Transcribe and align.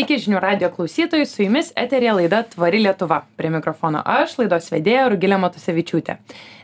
Sveiki 0.00 0.16
žinių 0.16 0.38
radio 0.40 0.68
klausytojai, 0.72 1.26
su 1.28 1.42
jumis 1.42 1.74
eterija 1.76 2.14
laida 2.16 2.38
Tvari 2.48 2.78
Lietuva. 2.80 3.18
Prie 3.36 3.50
mikrofono 3.52 4.00
aš, 4.08 4.38
laidos 4.38 4.70
vedėja 4.72 5.10
Rugilė 5.12 5.36
Matusevičiūtė. 5.42 6.14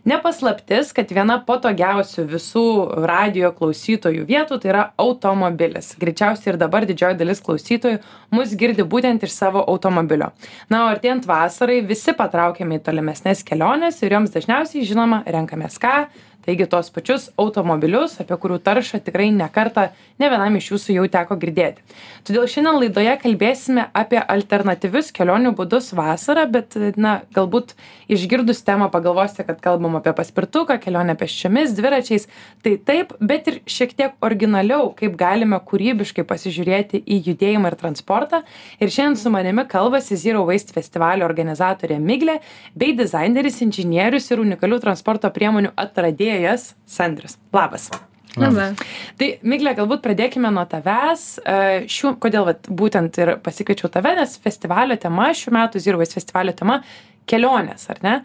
Nepaslaptis, 0.08 0.94
kad 0.96 1.10
viena 1.12 1.36
patogiausių 1.44 2.24
visų 2.30 2.62
radio 3.10 3.50
klausytojų 3.52 4.24
vietų 4.24 4.56
tai 4.62 4.70
yra 4.70 4.84
automobilis. 4.96 5.90
Greičiausiai 6.00 6.54
ir 6.54 6.58
dabar 6.62 6.86
didžioji 6.88 7.18
dalis 7.20 7.44
klausytojų 7.44 7.98
mus 8.32 8.54
girdi 8.56 8.86
būtent 8.88 9.28
iš 9.28 9.34
savo 9.34 9.66
automobilio. 9.68 10.30
Na, 10.72 10.86
o 10.86 10.94
artėjant 10.94 11.28
vasarai 11.28 11.82
visi 11.84 12.16
patraukiame 12.16 12.80
į 12.80 12.86
tolimesnės 12.88 13.44
keliones 13.44 14.00
ir 14.00 14.16
joms 14.16 14.32
dažniausiai, 14.32 14.88
žinoma, 14.88 15.20
renkamės 15.28 15.76
ką? 15.82 16.06
Taigi 16.46 16.66
tuos 16.70 16.90
pačius 16.94 17.26
automobilius 17.40 18.20
apie 18.22 18.36
kurių 18.38 18.60
taršą 18.62 19.00
tikrai 19.06 19.32
ne 19.34 19.48
kartą 19.52 19.88
ne 20.22 20.28
vienam 20.30 20.56
iš 20.58 20.70
jūsų 20.72 20.96
jau 20.96 21.06
teko 21.10 21.36
girdėti. 21.42 21.82
Todėl 22.26 22.46
šiandien 22.50 22.78
laidoje 22.80 23.14
kalbėsime 23.22 23.88
apie 23.96 24.20
alternatyvius 24.20 25.10
kelionių 25.16 25.52
būdus 25.58 25.90
vasarą 25.98 26.46
bet 26.52 26.76
na 26.96 27.16
galbūt 27.34 27.74
išgirdus 28.12 28.62
temą 28.66 28.88
pagalvosite 28.94 29.46
kad 29.48 29.60
kalbam 29.64 29.98
apie 29.98 30.14
paspirtuką 30.16 30.78
kelionę 30.82 31.16
pėsčiomis 31.18 31.74
dviračiais. 31.76 32.28
Tai 32.62 32.76
taip 32.86 33.14
bet 33.20 33.50
ir 33.50 33.60
šiek 33.66 33.96
tiek 33.98 34.16
originaliau 34.24 34.92
kaip 34.98 35.18
galime 35.18 35.58
kūrybiškai 35.66 36.26
pasižiūrėti 36.30 37.02
į 37.02 37.20
judėjimą 37.30 37.72
ir 37.72 37.78
transportą. 37.82 38.42
Ir 38.78 38.92
šiandien 38.94 39.18
su 39.18 39.34
manimi 39.34 39.66
kalbasi 39.66 40.18
zero 40.20 40.44
waste 40.46 40.74
festivalio 40.76 41.26
organizatorė 41.26 41.98
miglė 42.02 42.38
bei 42.78 42.94
dizaineris 42.96 43.60
inžinierius 43.66 44.30
ir 44.30 44.42
unikalių 44.44 44.80
transporto 44.84 45.30
priemonių 45.34 45.74
atradėjas 45.76 46.35
vedėjas 46.36 46.74
Sandrius. 46.86 47.38
Labas. 47.52 47.90
Labas. 48.36 48.76
Tai, 49.16 49.28
Miglė, 49.48 49.72
galbūt 49.78 50.02
pradėkime 50.04 50.50
nuo 50.52 50.66
tavęs. 50.68 51.26
E, 51.40 51.84
šių, 51.88 52.16
kodėl 52.20 52.44
vat, 52.50 52.66
būtent 52.68 53.16
ir 53.22 53.36
pasikviečiau 53.40 53.88
tave, 53.92 54.12
nes 54.18 54.36
festivalio 54.42 54.98
tema, 55.00 55.30
šių 55.32 55.54
metų 55.56 55.80
Waste 55.96 56.20
festivalio 56.20 56.52
tema- 56.52 56.82
kelionės, 57.30 57.88
ar 57.88 58.02
ne? 58.02 58.16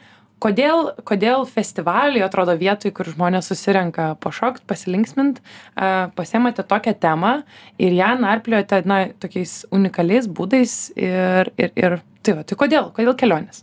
Kodėl, 0.42 0.98
kodėl 1.06 1.46
festivaliai 1.46 2.26
atrodo 2.26 2.58
vietoj, 2.58 2.92
kur 2.92 3.06
žmonės 3.06 3.48
susirenka 3.48 4.18
pašokti, 4.20 4.66
pasilinksmint, 4.66 5.38
uh, 5.40 6.10
pasiemate 6.18 6.64
tokią 6.64 6.98
temą 7.00 7.44
ir 7.78 7.92
ją 7.94 8.20
narpliojate, 8.20 8.82
na, 8.86 9.06
tokiais 9.22 9.68
unikaliais 9.72 10.26
būdais 10.26 10.92
ir, 10.98 11.54
ir, 11.62 11.72
ir 11.78 12.02
tai, 12.24 12.34
va, 12.34 12.44
tai 12.44 12.58
kodėl, 12.58 12.90
kodėl 12.90 13.14
kelionės? 13.14 13.62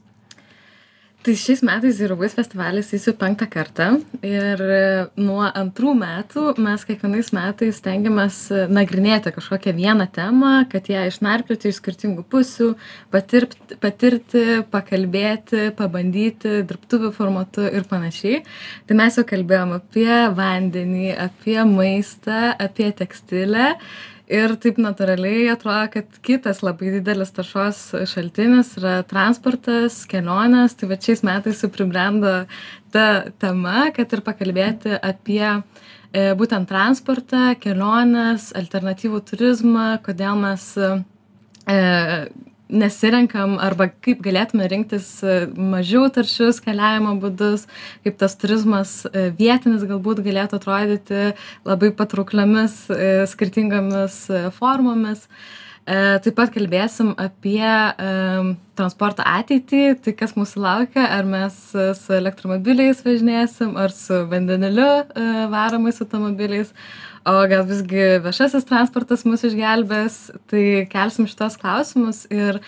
Tai 1.29 1.35
šiais 1.37 1.61
metais 1.67 1.99
zero 1.99 2.17
waste 2.17 2.39
festivalis 2.39 2.89
jis 2.95 3.05
jau 3.11 3.13
penktą 3.21 3.45
kartą 3.53 3.89
ir 4.25 4.63
nuo 5.21 5.43
antrų 5.45 5.93
metų 5.99 6.55
mes 6.65 6.87
kiekvienais 6.89 7.29
metais 7.37 7.77
stengiamės 7.83 8.39
nagrinėti 8.73 9.35
kažkokią 9.37 9.75
vieną 9.77 10.07
temą 10.17 10.55
kad 10.73 10.89
ją 10.89 11.05
išnarplioti 11.11 11.69
iš 11.69 11.83
skirtingų 11.83 12.25
pusių 12.33 12.71
patirpt 13.13 13.77
patirti 13.85 14.63
pakalbėti 14.73 15.69
pabandyti 15.77 16.63
dirbtuvių 16.69 17.13
formatu 17.13 17.69
ir 17.69 17.85
panašiai. 17.91 18.41
Tai 18.89 19.01
mes 19.03 19.21
jau 19.21 19.29
kalbėjom 19.29 19.77
apie 19.83 20.13
vandenį 20.39 21.11
apie 21.29 21.61
maistą 21.69 22.55
apie 22.57 22.89
tekstilę 23.03 23.75
ir 24.29 24.55
taip 24.61 24.79
natūraliai 24.83 25.49
atrodo 25.53 25.89
kad 25.95 26.19
kitas 26.25 26.61
labai 26.65 26.93
didelis 26.99 27.33
taršos 27.37 27.81
šaltinis 28.11 28.75
yra 28.81 29.01
transportas 29.09 30.03
kelionės. 30.11 30.77
Tai 30.79 30.91
vat 30.93 31.05
šiais 31.05 31.25
metais 31.27 31.63
jau 31.65 31.71
pribrendo 31.73 32.35
ta 32.95 33.07
tema 33.41 33.89
kad 33.97 34.13
ir 34.13 34.25
pakalbėti 34.27 34.99
apie 35.01 35.45
e, 35.49 35.61
būtent 36.39 36.69
transportą 36.71 37.55
keliones 37.61 38.53
alternatyvų 38.59 39.23
turizmą 39.33 39.89
kodėl 40.05 40.39
mes 40.45 40.71
e, 40.77 40.93
nesirenkam 42.69 43.57
arba 43.63 43.89
kaip 44.05 44.21
galėtume 44.25 44.67
rinktis 44.71 45.09
e, 45.25 45.39
mažiau 45.57 46.09
taršius 46.13 46.61
keliavimo 46.65 47.15
būdus 47.23 47.67
kaip 48.05 48.19
tas 48.21 48.37
turizmas 48.41 49.01
e, 49.09 49.29
vietinis 49.39 49.87
galbūt 49.89 50.23
galėtų 50.27 50.61
atrodyti 50.61 51.23
labai 51.69 51.93
patraukliomis 51.97 52.85
e, 52.93 53.09
skirtingomis 53.31 54.27
formomis. 54.59 55.27
Taip 55.89 56.35
pat 56.37 56.51
kalbėsim 56.53 57.15
apie 57.17 57.65
transporto 58.77 59.25
ateitį 59.25 59.95
tai 60.05 60.13
kas 60.19 60.35
mūsų 60.37 60.61
laukia 60.61 61.07
ar 61.15 61.25
mes 61.25 61.55
su 61.73 62.13
elektromobiliais 62.13 63.01
važinėsim 63.07 63.73
ar 63.81 63.95
su 63.97 64.19
vandeniliu 64.29 64.91
varomais 65.49 66.03
automobiliais 66.05 66.75
o 67.27 67.35
gal 67.51 67.65
visgi 67.69 68.05
viešasis 68.25 68.67
transportas 68.69 69.25
mus 69.29 69.45
išgelbės? 69.49 70.19
Tai 70.51 70.65
kelsim 70.93 71.29
šituos 71.31 71.59
klausimus 71.61 72.25
ir 72.31 72.61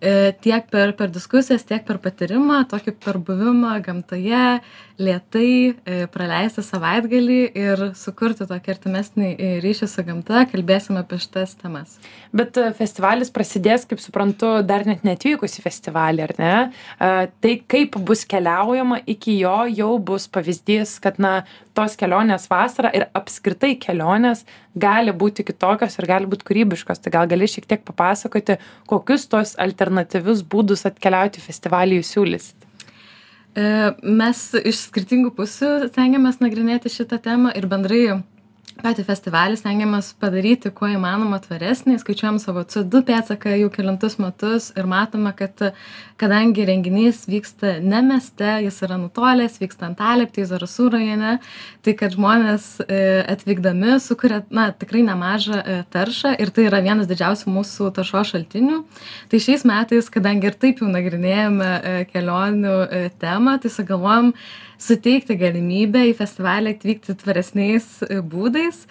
tiek 0.00 0.68
per 0.70 0.92
per 0.98 1.10
diskusijas 1.10 1.64
tiek 1.66 1.82
per 1.86 1.98
patyrimą 2.02 2.60
tokį 2.70 2.94
per 3.02 3.18
buvimą 3.18 3.72
gamtoje 3.82 4.60
lėtai 4.98 5.50
e, 5.86 5.98
praleisti 6.10 6.62
savaitgalį 6.66 7.38
ir 7.58 7.82
sukurti 7.98 8.46
tokį 8.50 8.72
artimesnį 8.74 9.30
e, 9.30 9.50
ryšį 9.62 9.88
su 9.90 10.04
gamta 10.06 10.44
kalbėsim 10.50 10.98
apie 10.98 11.18
šitas 11.22 11.54
temas. 11.58 11.96
Bet 12.34 12.58
festivalis 12.78 13.30
prasidės 13.34 13.86
kaip 13.90 14.02
suprantu 14.02 14.56
dar 14.66 14.86
net 14.86 15.02
neatvykus 15.06 15.58
į 15.58 15.66
festivalį 15.66 16.26
ar 16.26 16.34
ne? 16.38 16.54
Tai 16.98 17.54
kaip 17.70 17.98
bus 18.06 18.24
keliaujama 18.28 19.00
iki 19.06 19.38
jo 19.42 19.56
jau 19.70 19.92
bus 19.98 20.28
pavyzdys 20.30 20.98
kad 21.02 21.18
na 21.22 21.40
tos 21.78 21.94
kelionės 21.98 22.48
vasarą 22.50 22.90
ir 22.94 23.06
apskritai 23.18 23.76
kelionės 23.78 24.44
gali 24.80 25.12
būti 25.12 25.44
kitokios 25.48 25.98
ir 25.98 26.08
gali 26.08 26.30
būt 26.30 26.44
kūrybiškos. 26.48 27.02
Tai 27.02 27.12
gal 27.14 27.28
gali 27.30 27.48
šiek 27.50 27.66
tiek 27.68 27.84
papasakoti 27.86 28.58
kokius 28.90 29.26
tuos 29.30 29.54
alternatyvius 29.60 30.44
būdus 30.46 30.86
atkeliauti 30.88 31.42
į 31.42 31.46
festivalį 31.48 32.00
jūs 32.00 32.14
siūlysit? 32.16 32.66
E, 33.58 33.68
mes 34.02 34.42
iš 34.60 34.84
skirtingų 34.88 35.32
pusių 35.38 35.90
stengiamės 35.90 36.42
nagrinėti 36.42 36.92
šitą 36.92 37.18
temą 37.24 37.54
ir 37.58 37.66
bendrai 37.70 38.02
patį 38.82 39.04
festivalį 39.08 39.58
stengiamės 39.58 40.12
padaryti 40.20 40.70
kuo 40.74 40.88
įmanoma 40.92 41.40
tvaresnį 41.42 41.98
skaičiuojam 42.00 42.38
savo 42.42 42.62
co2 42.68 43.00
pėdsaką 43.08 43.56
jau 43.58 43.70
kelintus 43.74 44.18
metus 44.22 44.68
ir 44.78 44.86
matome 44.90 45.32
kad 45.38 45.72
kadangi 46.20 46.66
renginys 46.68 47.24
vyksta 47.30 47.78
ne 47.82 48.02
mieste 48.06 48.58
jis 48.64 48.78
yra 48.86 48.98
nutolęs 49.00 49.58
vyksta 49.62 49.88
antalieptėj 49.88 50.48
zarasų 50.52 50.88
rajone 50.94 51.34
tai 51.86 51.94
kad 51.98 52.14
žmonės 52.14 52.68
e, 52.84 53.00
atvykdami 53.34 53.98
sukuria 54.04 54.42
na 54.54 54.68
tikrai 54.70 55.02
nemažą 55.08 55.58
e, 55.58 55.80
taršą 55.94 56.36
ir 56.38 56.54
tai 56.54 56.68
yra 56.70 56.82
vienas 56.84 57.10
didžiausių 57.10 57.54
mūsų 57.58 57.90
taršos 57.98 58.32
šaltinių. 58.34 58.82
Tai 59.30 59.42
šiais 59.42 59.66
metais 59.68 60.10
kadangi 60.12 60.50
ir 60.50 60.58
taip 60.58 60.82
jau 60.82 60.90
nagrinėjame 60.92 61.68
e, 61.68 61.98
kelionių 62.12 62.78
temą 63.18 63.58
tai 63.62 63.74
sugalvojom 63.74 64.34
suteikti 64.78 65.36
galimybę 65.38 66.04
į 66.10 66.14
festivalį 66.18 66.74
atvykti 66.76 67.16
tvaresniais 67.18 67.88
e, 68.06 68.20
būdais. 68.22 68.84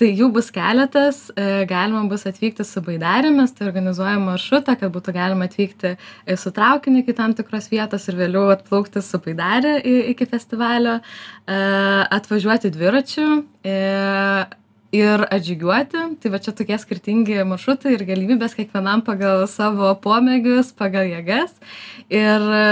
Tai 0.00 0.08
jų 0.08 0.30
bus 0.32 0.50
keletas 0.54 1.22
e, 1.32 1.64
galima 1.68 2.04
bus 2.10 2.26
atvykti 2.28 2.64
su 2.64 2.82
baidarėmis 2.84 3.56
tai 3.56 3.66
organizuojam 3.68 4.28
maršrutą 4.28 4.76
kad 4.80 4.92
būtų 4.94 5.16
galima 5.16 5.48
atvykti 5.48 5.94
e, 5.96 6.38
su 6.40 6.52
traukiniu 6.56 7.02
iki 7.02 7.16
tam 7.16 7.34
tikros 7.36 7.70
vietos 7.72 8.08
ir 8.08 8.20
vėliau 8.20 8.48
atplaukti 8.54 9.02
su 9.04 9.20
baidare 9.24 9.78
iki 10.12 10.28
festivalio 10.28 10.98
atvažiuoti 11.50 12.70
dviračiu 12.72 13.26
ir 14.94 15.22
atžygiuoti. 15.30 16.02
Tai 16.20 16.32
va 16.32 16.40
čia 16.42 16.54
tokie 16.56 16.78
skirtingi 16.80 17.38
maršrutai 17.46 17.94
ir 17.94 18.04
galimybės 18.08 18.56
kiekvienam 18.58 19.04
pagal 19.06 19.46
savo 19.50 19.92
pomėgius 20.02 20.72
pagal 20.76 21.08
jėgas. 21.10 21.54
Ir 22.10 22.42
e, 22.42 22.62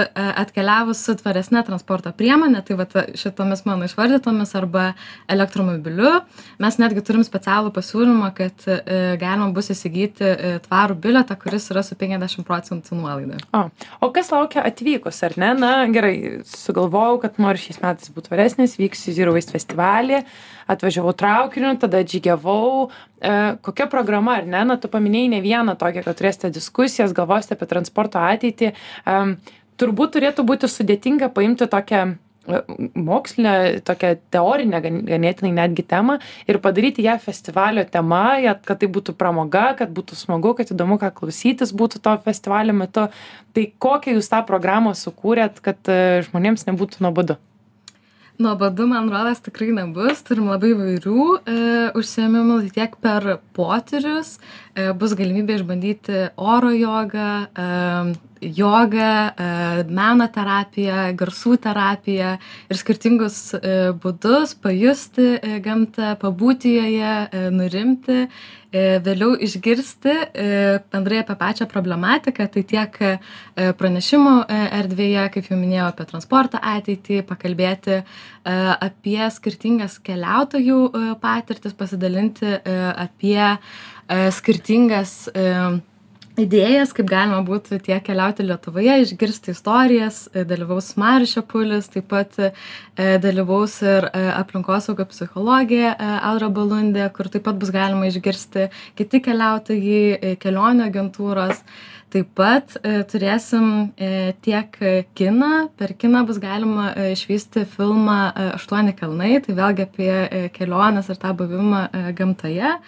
atkeliavus 0.43 1.05
su 1.07 1.15
tvaresne 1.21 1.62
transporto 1.67 2.11
priemone 2.17 2.62
tai 2.67 2.78
vat 2.81 2.97
šitomis 3.19 3.62
mano 3.69 3.87
išvardytomis 3.87 4.55
arba 4.59 4.89
elektromobiliu 5.31 6.17
mes 6.59 6.78
netgi 6.83 7.05
turim 7.07 7.23
specialų 7.27 7.71
pasiūlymą 7.77 8.33
kad 8.34 8.67
e, 8.67 8.81
galima 9.21 9.53
bus 9.55 9.71
įsigyti 9.75 10.27
e, 10.27 10.53
tvarų 10.67 10.99
bilietą 11.05 11.39
kuris 11.39 11.71
yra 11.71 11.84
su 11.87 11.95
penkiasdešim 11.98 12.47
procentų 12.48 12.98
nuolaida. 12.98 13.39
O 13.54 13.69
o 14.03 14.10
kas 14.15 14.33
laukia 14.34 14.65
atvykus 14.66 15.22
ar 15.27 15.39
ne? 15.39 15.53
Na 15.59 15.72
gerai 15.92 16.42
sugalvojau 16.48 17.22
kad 17.22 17.39
noriu 17.42 17.63
šiais 17.63 17.83
metais 17.84 18.10
būt 18.15 18.27
tvaresnis 18.31 18.78
vyksiu 18.81 19.15
zero 19.15 19.34
waste 19.37 19.54
festivalį 19.54 20.25
atvažiavau 20.68 21.15
traukiniu 21.16 21.74
tada 21.80 22.03
atžygiavau 22.04 22.88
e, 22.88 23.32
kokia 23.65 23.88
programa 23.91 24.38
ar 24.38 24.47
ne? 24.47 24.62
Na 24.68 24.76
tu 24.80 24.91
paminėjai 24.92 25.32
ne 25.36 25.42
vieną 25.44 25.76
tokią 25.80 26.04
kad 26.06 26.20
turėsite 26.20 26.53
diskusijas 26.54 27.16
galvosite 27.16 27.56
apie 27.56 27.68
transporto 27.70 28.20
ateitį. 28.20 28.72
E, 28.72 29.18
turbūt 29.80 30.16
turėtų 30.16 30.44
būti 30.47 30.70
sudėtinga 30.70 31.30
paimti 31.32 31.68
tokią 31.72 32.03
e, 32.12 32.60
mokslinę 33.09 33.54
tokią 33.88 34.12
teorinę 34.34 34.82
ganėtinai 34.84 35.54
netgi 35.62 35.86
temą 35.88 36.18
ir 36.48 36.60
padaryti 36.65 37.06
ją 37.09 37.16
festivalio 37.22 37.86
tema 37.88 38.38
kad 38.68 38.84
tai 38.84 38.92
būtų 38.92 39.16
pramoga 39.16 39.72
kad 39.80 39.92
būtų 39.97 40.20
smagu 40.20 40.54
kad 40.59 40.74
įdomu 40.74 41.00
ką 41.00 41.15
klausytis 41.22 41.72
būtų 41.72 42.04
to 42.04 42.16
festivalio 42.28 42.76
metu. 42.76 43.09
Tai 43.56 43.68
kokią 43.80 44.18
jūs 44.18 44.28
tą 44.30 44.44
programą 44.47 44.92
sukūrėt 44.92 45.62
kad 45.65 45.97
žmonėms 46.28 46.68
nebūtų 46.68 47.06
nuobodu 47.09 47.41
nuobodu 48.39 48.87
man 48.87 49.11
rodos 49.11 49.43
tikrai 49.43 49.73
nebus. 49.75 50.23
Turim 50.27 50.49
labai 50.51 50.73
įvairių 50.75 51.25
e, 51.39 51.57
užsiėmimų 51.99 52.61
tai 52.65 52.73
tiek 52.77 52.97
per 53.03 53.27
potyrius 53.57 54.37
e, 54.39 54.93
bus 54.99 55.17
galimybė 55.19 55.59
išbandyti 55.59 56.25
oro 56.37 56.71
jogą 56.75 57.31
jogą 58.41 58.99
e, 58.99 59.33
meno 59.89 60.29
terapiją 60.33 61.01
garsų 61.19 61.57
terapiją 61.65 62.37
ir 62.71 62.79
skirtingus 62.79 63.41
e, 63.57 63.75
būdus 64.03 64.55
pajusti 64.63 65.35
e, 65.37 65.59
gamtą 65.65 66.15
pabūti 66.21 66.77
joje 66.77 67.51
nurimti 67.55 68.23
vėliau 68.69 69.31
išgirsti 69.41 70.13
bendrai 70.93 71.23
apie 71.23 71.37
pačią 71.41 71.65
problematiką 71.71 72.45
tai 72.53 72.63
tiek 72.69 72.99
pranešimų 73.81 74.35
erdvėje 74.53 75.23
kaip 75.33 75.49
jau 75.49 75.57
minėjau 75.57 75.87
apie 75.89 76.05
transporto 76.11 76.61
ateitį 76.61 77.23
pakalbėti 77.31 78.03
apie 78.45 79.23
skirtingas 79.33 79.97
keliautojų 80.05 80.83
patirtis, 81.25 81.73
pasidalinti 81.81 82.59
apie 82.69 83.41
skirtingas 84.37 85.17
idėjas, 86.39 86.95
kaip 86.97 87.09
galima 87.11 87.41
būtų 87.47 87.81
tiek 87.87 88.03
keliauti 88.07 88.47
Lietuvoje, 88.47 89.01
išgirsti 89.05 89.53
istorijas, 89.55 90.23
dalyvaus 90.35 90.93
Marius 91.01 91.35
Šapulis, 91.37 91.91
taip 91.93 92.09
pat 92.13 92.39
dalyvaus 92.97 93.79
ir 93.83 94.09
aplinkosaugo 94.13 95.07
psichologija 95.11 95.93
Audra 96.31 96.49
Balundė, 96.55 97.11
kur 97.15 97.31
taip 97.33 97.47
pat 97.49 97.61
bus 97.61 97.75
galima 97.75 98.09
išgirsti 98.09 98.69
kiti 98.99 99.23
keliautojai, 99.25 100.37
kelionių 100.43 100.89
agentūros. 100.89 101.63
Taip 102.09 102.31
pat 102.39 102.73
e, 102.81 103.03
turėsim 103.05 103.65
e, 104.01 104.33
tiek 104.41 104.73
kiną. 105.19 105.69
Per 105.77 105.93
kiną 106.01 106.23
bus 106.29 106.39
galima 106.41 106.95
e, 106.95 107.11
išvysti 107.13 107.67
filmą 107.69 108.17
aštuoni 108.55 108.95
kalnai. 108.97 109.35
Tai 109.45 109.57
vėlgi 109.59 109.85
apie 109.85 110.13
keliones 110.57 111.11
ir 111.13 111.21
tą 111.21 111.35
buvimą 111.37 111.83
gamtoje 112.17 112.79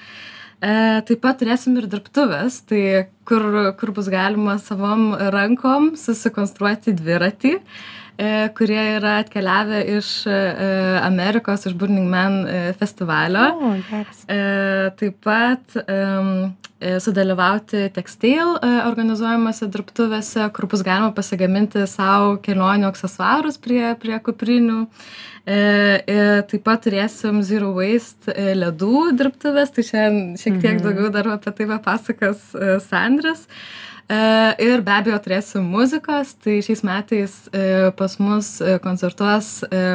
taip 0.60 1.20
pat 1.24 1.38
turėsim 1.40 1.76
ir 1.80 1.86
dirbtuves 1.88 2.58
tai 2.68 2.82
kur 3.28 3.44
kur 3.80 3.92
bus 3.96 4.10
galima 4.12 4.58
savom 4.60 5.14
rankom 5.32 5.94
susikonstruoti 5.96 6.92
dviratį 7.00 7.54
kurie 8.56 8.80
yra 8.96 9.18
atkeliavę 9.24 9.82
iš 9.96 10.10
Amerikos, 11.04 11.66
iš 11.68 11.76
Burning 11.78 12.08
Man 12.10 12.42
festivalio. 12.80 13.46
O, 13.54 13.74
geras. 13.90 14.24
Taip 15.00 15.20
pat 15.24 15.78
E, 16.80 16.94
sudalyvauti 16.96 17.90
tekstil 17.92 18.54
e, 18.56 18.68
organizuojamose 18.88 19.66
dirbtuvėse, 19.68 20.46
kur 20.56 20.64
bus 20.72 20.80
galima 20.80 21.10
pasigaminti 21.12 21.82
savo 21.84 22.38
kelionių 22.40 22.88
aksesuarus 22.88 23.60
prie, 23.60 23.82
prie 24.00 24.16
kuprinių. 24.24 24.78
E, 25.44 25.58
taip 26.48 26.64
pat 26.64 26.86
turėsim 26.86 27.42
Zero 27.44 27.74
Waste 27.76 28.32
ledų 28.56 29.10
dirbtuvės, 29.20 29.74
tai 29.76 29.84
šiandien 29.90 30.40
šiek 30.40 30.56
tiek 30.56 30.78
mhm. 30.78 30.82
daugiau 30.86 31.12
dar 31.12 31.28
apie 31.34 31.52
tai 31.58 31.68
papasakas 31.68 32.48
Sandras. 32.86 33.44
Ir 34.10 34.80
be 34.82 34.90
abejo 34.90 35.20
turėsim 35.22 35.68
muzikos, 35.70 36.32
tai 36.42 36.56
šiais 36.66 36.80
metais 36.82 37.34
pas 37.94 38.16
mus 38.18 38.48
koncertuos 38.82 39.52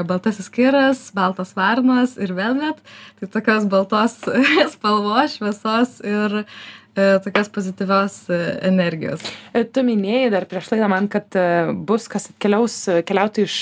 Baltasis 0.08 0.48
Kiras, 0.48 1.10
Baltas 1.16 1.52
Varnas 1.58 2.16
ir 2.16 2.32
Velvet. 2.38 2.80
Tai 3.20 3.30
tokios 3.34 3.68
baltos 3.68 4.16
spalvos, 4.78 5.36
šviesos 5.36 6.00
ir 6.08 6.46
E, 6.46 6.85
tokios 7.24 7.50
pozityvios 7.50 8.30
e, 8.30 8.38
energijos. 8.68 9.24
E, 9.52 9.64
tu 9.68 9.84
minėjai 9.84 10.30
dar 10.32 10.46
prieš 10.50 10.70
laidą 10.72 10.88
man, 10.92 11.10
kad 11.12 11.36
bus 11.88 12.08
kas 12.12 12.30
atkeliaus 12.32 12.78
keliauti 13.08 13.44
iš 13.44 13.58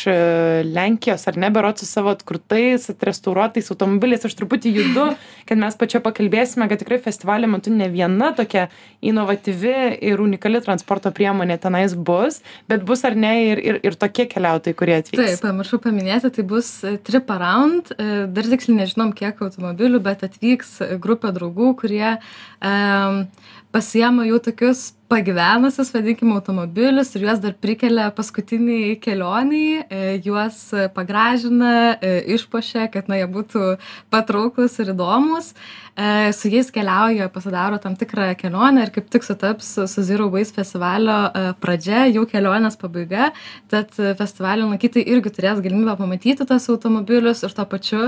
Lenkijos 0.70 1.26
ar 1.30 1.40
ne, 1.42 1.50
berot 1.54 1.82
su 1.82 1.88
savo 1.90 2.14
atkurtais, 2.14 2.86
atrestauruotais 2.94 3.72
automobiliais. 3.74 4.26
Aš 4.28 4.38
truputį 4.38 4.74
judu, 4.78 5.08
kad 5.50 5.62
mes 5.62 5.78
pačio 5.80 6.04
pakalbėsime, 6.06 6.68
kad 6.70 6.84
tikrai 6.84 7.00
festivalio 7.02 7.50
metu 7.50 7.74
ne 7.74 7.90
viena 7.94 8.32
tokia 8.38 8.68
inovatyvi 9.04 9.76
ir 10.06 10.22
unikali 10.22 10.62
transporto 10.64 11.12
priemonė 11.16 11.58
tenais 11.64 11.98
bus, 11.98 12.42
bet 12.70 12.86
bus 12.86 13.04
ar 13.08 13.18
ne 13.18 13.34
ir, 13.50 13.64
ir, 13.64 13.82
ir 13.90 13.98
tokie 14.00 14.28
keliautojai, 14.30 14.78
kurie 14.78 14.98
atvyks. 15.00 15.20
Taip, 15.24 15.44
pamiršau 15.44 15.82
paminėti, 15.84 16.32
tai 16.38 16.48
bus 16.48 16.72
trip 17.08 17.34
around, 17.34 17.94
dar 17.98 18.54
tiksliai 18.54 18.84
nežinom 18.84 19.14
kiek 19.18 19.42
automobilių, 19.44 20.02
bet 20.06 20.26
atvyks 20.30 20.78
grupė 21.04 21.34
draugų, 21.36 21.74
kurie 21.82 22.08
um, 22.14 23.23
pasiema 23.72 24.26
jau 24.30 24.40
tokius 24.40 24.94
pagyvenusius 25.12 25.92
vadinkim 25.94 26.32
automobilius 26.34 27.14
ir 27.16 27.28
juos 27.28 27.40
dar 27.44 27.54
prikelia 27.62 28.10
paskutinei 28.16 28.96
kelionei 29.04 29.84
e, 29.84 30.20
juos 30.24 30.72
pagražina 30.96 31.98
e, 32.02 32.14
išpuošia 32.36 32.88
kad 32.94 33.10
na 33.12 33.20
jie 33.20 33.28
būtų 33.30 33.76
patrauklūs 34.14 34.80
ir 34.82 34.94
įdomūs. 34.96 35.54
E, 35.94 36.32
su 36.34 36.50
jais 36.50 36.72
keliauja 36.74 37.28
pasidaro 37.34 37.78
tam 37.84 37.98
tikrą 38.00 38.32
kelionę 38.40 38.88
ir 38.88 38.94
kaip 38.96 39.12
tik 39.14 39.28
sutaps 39.28 39.74
su 39.92 40.06
zero 40.08 40.30
waste 40.34 40.58
festivalio 40.58 41.18
pradžia 41.62 42.08
jau 42.10 42.24
kelionės 42.30 42.80
pabaiga. 42.82 43.30
Tad 43.70 43.94
festivalio 44.18 44.70
lankytojai 44.72 45.06
irgi 45.14 45.34
turės 45.36 45.62
galimybę 45.62 45.98
pamatyti 46.00 46.48
tuos 46.48 46.70
automobilius 46.74 47.44
ir 47.46 47.54
tuo 47.54 47.68
pačiu 47.70 48.02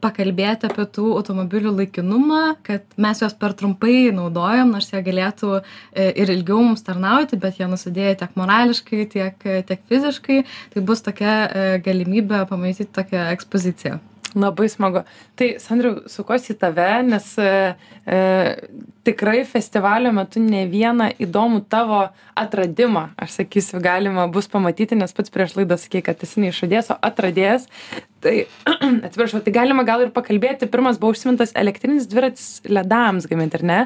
pakalbėti 0.00 0.70
apie 0.70 0.88
tų 0.96 1.10
automobilių 1.18 1.74
laikinumą 1.82 2.42
kad 2.64 2.86
mes 2.96 3.20
juos 3.20 3.36
per 3.36 3.52
trumpai 3.58 4.08
naudojam 4.14 4.72
nors 4.72 4.88
jie 4.94 5.02
galėtų 5.04 5.60
ir 6.12 6.32
ilgiau 6.36 6.62
mums 6.62 6.84
tarnauti 6.86 7.38
bet 7.40 7.60
jie 7.60 7.68
nusidėję 7.70 8.16
tiek 8.22 8.34
morališkai 8.40 9.04
tiek 9.16 9.46
tiek 9.68 9.86
fiziškai 9.90 10.40
tai 10.74 10.88
bus 10.90 11.04
tokia 11.06 11.36
e, 11.44 11.68
galimybė 11.84 12.44
pamatyti 12.50 12.90
tokią 12.98 13.30
ekspoziciją 13.36 14.00
Labai 14.34 14.66
smagu. 14.68 15.04
Tai, 15.38 15.46
Sandriu, 15.62 15.92
sukosi 16.10 16.54
į 16.54 16.58
tave, 16.58 16.88
nes 17.06 17.26
e, 17.38 17.50
e, 18.02 18.16
tikrai 19.06 19.44
festivalio 19.46 20.10
metu 20.16 20.42
ne 20.42 20.64
vieną 20.70 21.12
įdomų 21.22 21.60
tavo 21.70 22.00
atradimą, 22.38 23.04
aš 23.14 23.36
sakysiu, 23.38 23.78
galima 23.84 24.26
bus 24.34 24.50
pamatyti, 24.50 24.98
nes 24.98 25.14
pats 25.14 25.30
prieš 25.30 25.54
laidą 25.60 25.78
sakė, 25.78 26.02
kad 26.08 26.26
esi 26.26 26.42
neišradėjęs, 26.42 26.90
o 26.90 26.98
atradėjęs. 27.10 27.68
Tai, 28.26 28.34
atsiprašau, 29.06 29.44
tai 29.44 29.54
galima 29.54 29.86
gal 29.86 30.02
ir 30.02 30.10
pakalbėti. 30.16 30.66
Pirmas 30.72 30.98
buvo 30.98 31.14
užsimintas 31.14 31.54
elektrinis 31.54 32.10
dviratis 32.10 32.48
ledams 32.66 33.30
gaminti, 33.30 33.62
ar 33.62 33.66
ne? 33.70 33.80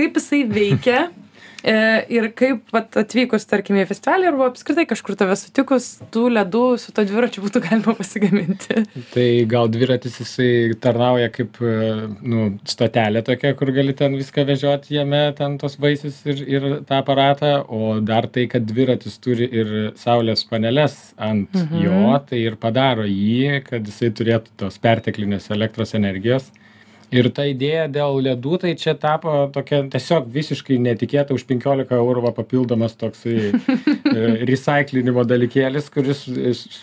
Kaip 0.00 0.16
jisai 0.16 0.44
veikia? 0.48 1.08
E, 1.60 1.72
ir 2.08 2.30
kaip 2.36 2.70
vat, 2.72 2.94
atvykus, 2.96 3.44
tarkim, 3.48 3.76
į 3.80 3.86
festivalį 3.90 4.30
arba 4.30 4.46
apskritai 4.48 4.86
kažkur 4.88 5.16
tave 5.20 5.34
sutikus, 5.36 5.90
tų 6.14 6.30
ledų 6.32 6.62
su 6.80 6.94
to 6.96 7.04
dviračiu 7.04 7.42
būtų 7.44 7.60
galima 7.66 7.92
pasigaminti. 7.98 8.84
Tai 9.12 9.26
gal 9.50 9.68
dviratis 9.72 10.16
jisai 10.22 10.78
tarnauja 10.80 11.28
kaip 11.34 11.60
e, 11.60 11.74
nu, 12.24 12.46
stotelė 12.64 13.20
tokia, 13.26 13.52
kur 13.58 13.74
gali 13.76 13.92
ten 13.96 14.16
viską 14.16 14.46
vežioti 14.48 14.96
jame, 14.96 15.20
ten 15.36 15.58
tos 15.60 15.76
vaisius 15.82 16.22
ir, 16.24 16.40
ir 16.48 16.68
tą 16.88 17.02
aparatą, 17.02 17.52
o 17.68 17.98
dar 18.00 18.30
tai, 18.32 18.46
kad 18.48 18.64
dviratis 18.64 19.20
turi 19.20 19.44
ir 19.44 19.74
saulės 20.00 20.46
paneles 20.48 20.96
ant 21.20 21.52
mhm. 21.52 21.84
jo, 21.84 22.16
tai 22.30 22.40
ir 22.46 22.56
padaro 22.60 23.04
jį, 23.04 23.60
kad 23.68 23.84
jisai 23.84 24.14
turėtų 24.16 24.56
tos 24.64 24.80
perteklinės 24.80 25.52
elektros 25.52 25.92
energijos 25.98 26.48
ir 27.14 27.30
ta 27.34 27.46
idėja 27.50 27.86
dėl 27.92 28.20
ledų 28.24 28.60
tai 28.64 28.74
čia 28.78 28.94
tapo 28.98 29.46
tokia 29.54 29.82
tiesiog 29.92 30.28
visiškai 30.34 30.78
netikėta 30.82 31.34
už 31.36 31.46
penkiolika 31.48 31.98
eurų 31.98 32.26
va 32.28 32.34
papildomas 32.36 32.96
toksai 32.98 33.50
e, 33.50 34.28
resaiklinimo 34.50 35.26
dalykėlis 35.26 35.90
kuris 35.94 36.26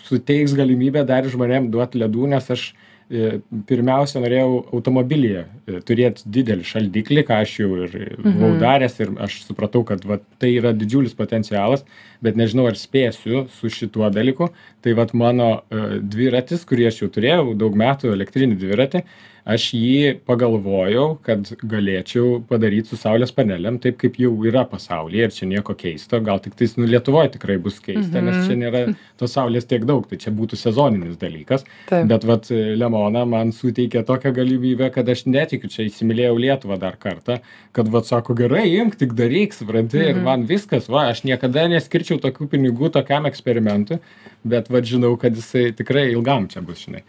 suteiks 0.08 0.56
galimybę 0.58 1.06
dar 1.08 1.28
žmonėm 1.28 1.72
duot 1.72 1.96
ledų 1.98 2.28
nes 2.34 2.50
aš 2.52 2.66
e, 3.08 3.38
pirmiausia 3.70 4.20
norėjau 4.20 4.50
automobilyje 4.76 5.46
e, 5.46 5.80
turėt 5.88 6.20
didelį 6.26 6.68
šaldiklį 6.74 7.24
ką 7.30 7.40
aš 7.46 7.54
jau 7.62 7.70
ir 7.86 7.96
buvau 8.18 8.52
mhm. 8.52 8.60
daręs 8.64 9.00
ir 9.00 9.14
aš 9.24 9.40
supratau 9.46 9.84
kad 9.88 10.04
va 10.08 10.20
tai 10.42 10.52
yra 10.58 10.74
didžiulis 10.76 11.16
potencialas 11.16 11.86
bet 12.24 12.36
nežinau 12.36 12.68
ar 12.68 12.76
spėsiu 12.76 13.46
su 13.56 13.72
šituo 13.72 14.12
dalyku 14.12 14.50
tai 14.84 14.92
vat 14.98 15.16
mano 15.16 15.62
dviratis 16.02 16.68
kurį 16.68 16.90
aš 16.92 17.02
jau 17.04 17.10
turėjau 17.16 17.56
daug 17.56 17.76
metų 17.78 18.12
elektrinį 18.12 18.60
dviratį 18.60 19.04
aš 19.48 19.70
jį 19.72 20.18
pagalvojau 20.28 21.06
kad 21.24 21.48
galėčiau 21.70 22.38
padaryt 22.48 22.90
su 22.90 22.98
saulės 23.00 23.32
panelėm 23.34 23.78
taip 23.82 23.96
kaip 24.02 24.18
jau 24.20 24.32
yra 24.48 24.64
pasaulyje 24.68 25.28
ir 25.28 25.34
čia 25.34 25.48
nieko 25.48 25.74
keisto. 25.78 26.20
Gal 26.24 26.42
tiktais 26.44 26.76
nu 26.76 26.88
lietuvoj 26.88 27.30
tikrai 27.36 27.56
bus 27.62 27.78
keista 27.84 28.22
nes 28.24 28.42
čia 28.46 28.58
nėra 28.60 28.82
tos 29.20 29.36
saulės 29.36 29.68
tiek 29.68 29.86
daug 29.88 30.04
tai 30.10 30.18
čia 30.20 30.32
būtų 30.36 30.58
sezoninis 30.60 31.16
dalykas. 31.20 31.64
Bet 31.88 32.26
vat 32.28 32.50
lemona 32.52 33.24
man 33.28 33.54
suteikė 33.56 34.04
tokią 34.08 34.34
galimybę 34.36 34.90
kad 34.94 35.08
aš 35.08 35.24
netikiu 35.30 35.70
čia 35.72 35.86
įsimylėjau 35.88 36.36
lietuvą 36.44 36.78
dar 36.82 36.98
kartą 37.00 37.38
kad 37.76 37.88
vat 37.94 38.08
sako 38.10 38.36
gerai 38.36 38.66
imk 38.74 38.98
tik 39.00 39.16
daryk 39.16 39.56
supranti 39.56 40.02
ir 40.10 40.20
man 40.24 40.44
viskas 40.50 40.90
va 40.92 41.08
aš 41.14 41.24
niekada 41.24 41.64
neskirčiau 41.72 42.20
tokių 42.20 42.50
pinigų 42.52 42.92
tokiam 42.98 43.28
eksperimentui. 43.30 44.02
Bet 44.48 44.68
vat 44.70 44.84
žinau 44.86 45.16
kad 45.20 45.34
jisai 45.34 45.70
tikrai 45.76 46.10
ilgam 46.12 46.46
čia 46.52 46.60
bus 46.64 46.84
žinai 46.84 47.02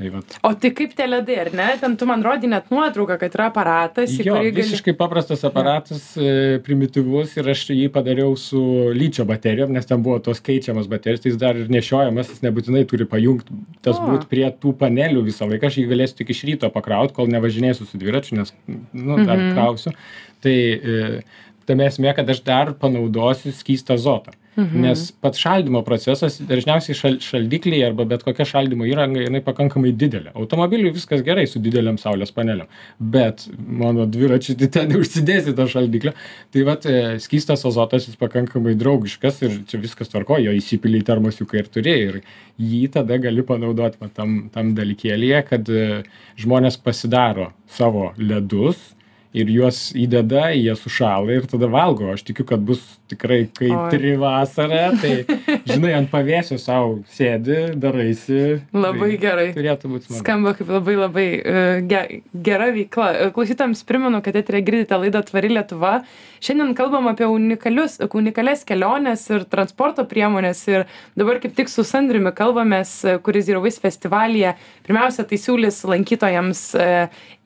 tai 0.00 0.08
vat 0.14 0.36
O 0.48 0.54
tai 0.56 0.70
kaip 0.72 0.94
tie 0.96 1.04
ledai, 1.06 1.36
ar 1.42 1.50
ne? 1.52 1.66
Ten 1.82 1.94
tu 2.00 2.06
man 2.08 2.22
rodai 2.24 2.48
net 2.48 2.70
nuotrauką, 2.72 3.18
kad 3.20 3.34
yra 3.36 3.50
aparatas, 3.52 4.14
Jo, 4.16 4.38
gali... 4.38 4.50
visiškai 4.56 4.94
paprastas 4.96 5.44
aparatas, 5.44 6.06
e, 6.16 6.56
primityvus 6.64 7.36
ir 7.36 7.50
aš 7.52 7.66
jį 7.76 7.90
padariau 7.92 8.32
su 8.40 8.62
lyčio 8.96 9.26
baterijom, 9.28 9.74
nes 9.76 9.84
ten 9.90 10.00
buvo 10.06 10.16
tos 10.24 10.40
keičiamas 10.46 10.88
baterijos, 10.88 11.20
tai 11.26 11.34
jis 11.34 11.38
dar 11.42 11.60
ir 11.60 11.68
nešiojamas, 11.76 12.32
jis 12.32 12.40
nebūtinai 12.48 12.86
turi 12.88 13.04
pajungti, 13.12 13.60
tas 13.84 14.00
būt 14.00 14.24
prie 14.32 14.48
tų 14.62 14.72
panelių 14.80 15.26
visą 15.28 15.44
laiką, 15.50 15.68
aš 15.68 15.76
jį 15.82 15.86
galėsiu 15.92 16.16
tik 16.22 16.32
iš 16.32 16.42
ryto 16.48 16.72
pakrauti, 16.72 17.14
kol 17.20 17.28
nevažinėsiu 17.36 17.84
su 17.90 18.00
dviračiu, 18.00 18.40
nes, 18.40 18.54
nu, 18.96 19.20
dar 19.26 19.36
Mhm. 19.36 19.52
krausiu. 19.54 19.92
Tai 20.40 20.56
e, 20.56 21.20
tame 21.70 21.88
esmė, 21.88 22.12
kad 22.18 22.28
aš 22.34 22.44
dar 22.46 22.74
panaudosiu 22.82 23.54
skystą 23.56 23.96
azotą. 23.98 24.36
Mhm. 24.58 24.80
Nes 24.82 25.02
pats 25.22 25.38
šaldymo 25.38 25.80
procesas, 25.86 26.40
dažniausiai 26.42 26.96
šal, 26.98 27.16
šaldikliai 27.22 27.84
arba 27.86 28.04
bet 28.08 28.24
kokia 28.26 28.44
šaldymo 28.48 28.88
įranga, 28.88 29.22
jinai 29.22 29.42
pakankamai 29.46 29.92
didelė. 29.96 30.32
Automobiliui 30.34 30.90
viskas 30.96 31.22
gerai 31.26 31.46
su 31.48 31.62
dideliam 31.62 32.00
saulės 32.00 32.34
paneliam, 32.34 32.66
bet 32.98 33.46
mano 33.54 34.08
dviračiui 34.10 34.58
tai 34.60 34.70
ten 34.74 34.90
neužsidėsi 34.90 35.54
to 35.56 35.68
šaldiklio. 35.70 36.14
Tai 36.50 36.66
vad, 36.66 36.88
skystas 37.22 37.62
azotas 37.70 38.10
jis 38.10 38.18
pakankamai 38.20 38.74
draugiškas 38.80 39.42
ir 39.46 39.58
čia 39.70 39.80
viskas 39.82 40.10
tvarko, 40.10 40.40
jo 40.42 40.54
įsipiliai 40.58 41.06
termosiukai 41.06 41.62
ir 41.62 41.70
turi 41.70 41.96
ir 42.10 42.22
jį 42.58 42.84
tada 42.98 43.20
gali 43.22 43.46
panaudoti 43.46 44.02
va, 44.02 44.10
tam, 44.12 44.40
tam 44.52 44.74
dalykėlėje, 44.76 45.44
kad 45.46 45.70
e, 45.70 46.02
žmonės 46.42 46.76
pasidaro 46.82 47.52
savo 47.70 48.10
ledus 48.18 48.90
ir 49.36 49.50
juos 49.52 49.90
įdeda, 49.94 50.48
jie 50.56 50.72
sušala 50.76 51.36
ir 51.36 51.46
tada 51.50 51.68
valgo. 51.70 52.08
Aš 52.14 52.24
tikiu, 52.26 52.44
kad 52.48 52.62
bus 52.66 52.82
tikrai 53.10 53.44
kaitri 53.54 54.16
vasara, 54.18 54.90
tai 54.98 55.22
žinai, 55.68 55.92
ant 55.98 56.10
pavėsio 56.10 56.58
savo 56.60 57.00
sėdi, 57.14 57.76
daraisi. 57.80 58.60
Labai 58.74 59.12
tai 59.14 59.20
gerai. 59.22 59.46
Turėtų 59.54 59.92
būti 59.92 60.08
smagu. 60.08 60.22
Skamba 60.22 60.54
kaip 60.58 60.72
labai 60.74 60.96
labai 60.98 61.28
uh, 61.38 61.76
ge, 61.90 62.02
gera 62.34 62.70
veikla. 62.74 63.10
E, 63.10 63.30
Klausytams 63.34 63.84
primenu, 63.86 64.22
kad 64.24 64.38
eterė 64.38 64.64
girdite 64.66 64.98
laidą 64.98 65.22
Tvari 65.26 65.52
Lietuva. 65.54 66.00
Šiandien 66.40 66.72
kalbam 66.78 67.06
apie 67.10 67.26
unikalius, 67.28 67.98
unikalias 68.16 68.64
keliones 68.66 69.26
ir 69.30 69.44
transporto 69.50 70.06
priemonės. 70.08 70.62
Ir 70.70 70.86
dabar 71.18 71.38
kaip 71.42 71.54
tik 71.58 71.70
su 71.70 71.84
Sandriumi 71.86 72.32
kalbamės, 72.36 72.94
e, 73.04 73.18
kuris 73.22 73.50
yra 73.50 73.62
vis 73.62 73.78
festivalyje. 73.82 74.56
Pirmiausia, 74.86 75.26
tai 75.28 75.38
siūlys 75.38 75.82
lankytojams 75.90 76.64
e, 76.74 76.90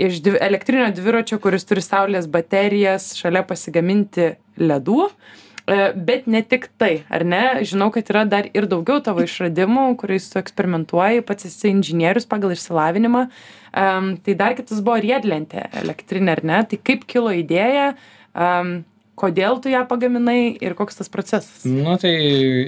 iš 0.00 0.20
elektrinio 0.32 0.88
dviračio, 0.94 1.40
kuris 1.42 1.66
turi 1.66 1.73
saulės 1.82 2.28
baterijas, 2.30 3.14
šalia 3.18 3.42
pasigaminti 3.48 4.34
ledų. 4.60 5.08
E, 5.08 5.92
Bet 5.96 6.26
ne 6.28 6.42
tik 6.44 6.68
tai, 6.78 7.04
ar 7.08 7.24
ne? 7.24 7.42
Žinau, 7.64 7.88
kad 7.94 8.10
yra 8.12 8.24
dar 8.28 8.46
ir 8.52 8.68
daugiau 8.68 9.00
tavo 9.02 9.24
išradimų, 9.24 9.86
kuriais 10.00 10.28
tu 10.30 10.38
eksperimentuoji, 10.38 11.24
pats 11.24 11.48
esi 11.48 11.72
inžinierius 11.72 12.28
pagal 12.28 12.52
išsilavinimą. 12.52 13.26
Um, 13.74 14.10
tai 14.20 14.36
dar 14.38 14.54
kitas 14.58 14.84
buvo 14.84 15.00
riedlentė 15.02 15.64
elektrinė, 15.80 16.36
ar 16.36 16.44
ne? 16.44 16.60
Tai 16.68 16.78
kaip 16.84 17.08
kilo 17.10 17.32
idėja, 17.32 17.94
um, 18.36 18.82
kodėl 19.18 19.60
tu 19.62 19.70
ją 19.70 19.84
pagaminai 19.88 20.54
ir 20.62 20.74
koks 20.78 20.98
tas 20.98 21.10
procesas? 21.12 21.62
Nu, 21.66 21.94
tai 22.00 22.12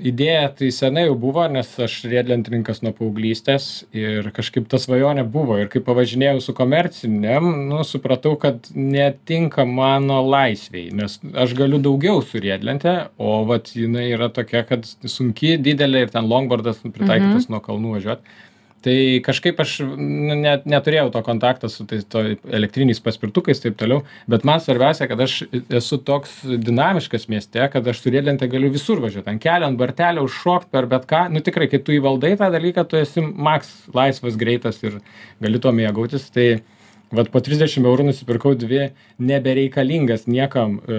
idėja 0.07 0.49
tai 0.61 0.71
senai 0.75 1.07
jau 1.07 1.17
buvo, 1.19 1.45
nes 1.51 1.69
aš 1.83 1.99
riedlentininkas 2.11 2.83
nuo 2.85 2.93
paauglystės 2.97 3.87
ir 3.97 4.31
kažkaip 4.37 4.69
ta 4.71 4.81
svajonė 4.83 5.27
buvo. 5.31 5.59
Ir 5.61 5.71
kai 5.73 5.83
pavažinėjau 5.87 6.41
su 6.45 6.57
komerciniam, 6.57 7.49
nu, 7.71 7.83
supratau, 7.87 8.37
kad 8.41 8.71
netinka 8.75 9.67
mano 9.69 10.23
laisviai, 10.27 10.91
nes 10.97 11.19
aš 11.35 11.55
galiu 11.59 11.83
daugiau 11.83 12.23
su 12.25 12.43
riedlente, 12.43 12.97
o 13.19 13.41
vat 13.49 13.73
jinai 13.77 14.09
yra 14.15 14.31
tokia, 14.33 14.65
kad 14.69 14.87
sunki, 14.87 15.57
didelė 15.63 16.07
ir 16.07 16.15
ten 16.15 16.31
longboardas 16.31 16.83
pritaikytas 16.87 17.51
nuo 17.53 17.63
kalnų 17.65 17.99
važiuoti. 17.99 18.37
Tai 18.87 18.95
kažkaip 19.27 19.59
aš 19.59 19.73
nu, 19.83 20.37
net 20.39 20.67
neturėjau 20.71 21.09
to 21.15 21.23
kontakto 21.27 21.67
su 21.73 21.83
tais 21.91 22.05
to 22.07 22.21
elektriniais 22.55 23.01
paspirtukais 23.03 23.59
taip 23.59 23.75
toliau, 23.81 24.05
bet 24.31 24.47
man 24.47 24.63
svarbiausia, 24.63 25.09
kad 25.11 25.25
aš 25.25 25.41
esu 25.81 25.99
toks 26.07 26.37
dinamiškas 26.47 27.27
mieste, 27.33 27.65
kad 27.73 27.91
aš 27.91 28.05
su 28.05 28.13
riedlente 28.15 28.47
galiu 28.53 28.71
visur 28.71 29.03
važiuoti, 29.03 29.33
ant 29.33 29.43
kelio, 29.43 29.67
ant 29.67 29.81
bartelio, 29.81 30.23
užšokti 30.29 30.71
per 30.77 30.87
bet 30.93 31.09
ką. 31.11 31.25
Nu 31.35 31.43
tikrai, 31.43 31.67
kai 31.73 31.83
tu 31.83 31.97
įvaldai 31.97 32.37
tą 32.39 32.53
dalyką, 32.55 32.87
tu 32.87 33.01
esi 33.01 33.27
maks 33.27 33.75
laisvas, 33.97 34.39
greitas 34.39 34.79
ir 34.87 35.01
gali 35.43 35.63
to 35.63 35.75
mėgautis. 35.75 36.31
Tai 36.31 36.49
Vat 37.15 37.29
po 37.31 37.39
30 37.39 37.85
eurų 37.87 38.09
nusipirkau 38.09 38.57
dvi 38.59 38.89
nebereikalingas 39.23 40.25
niekam 40.27 40.81
e, 40.81 40.97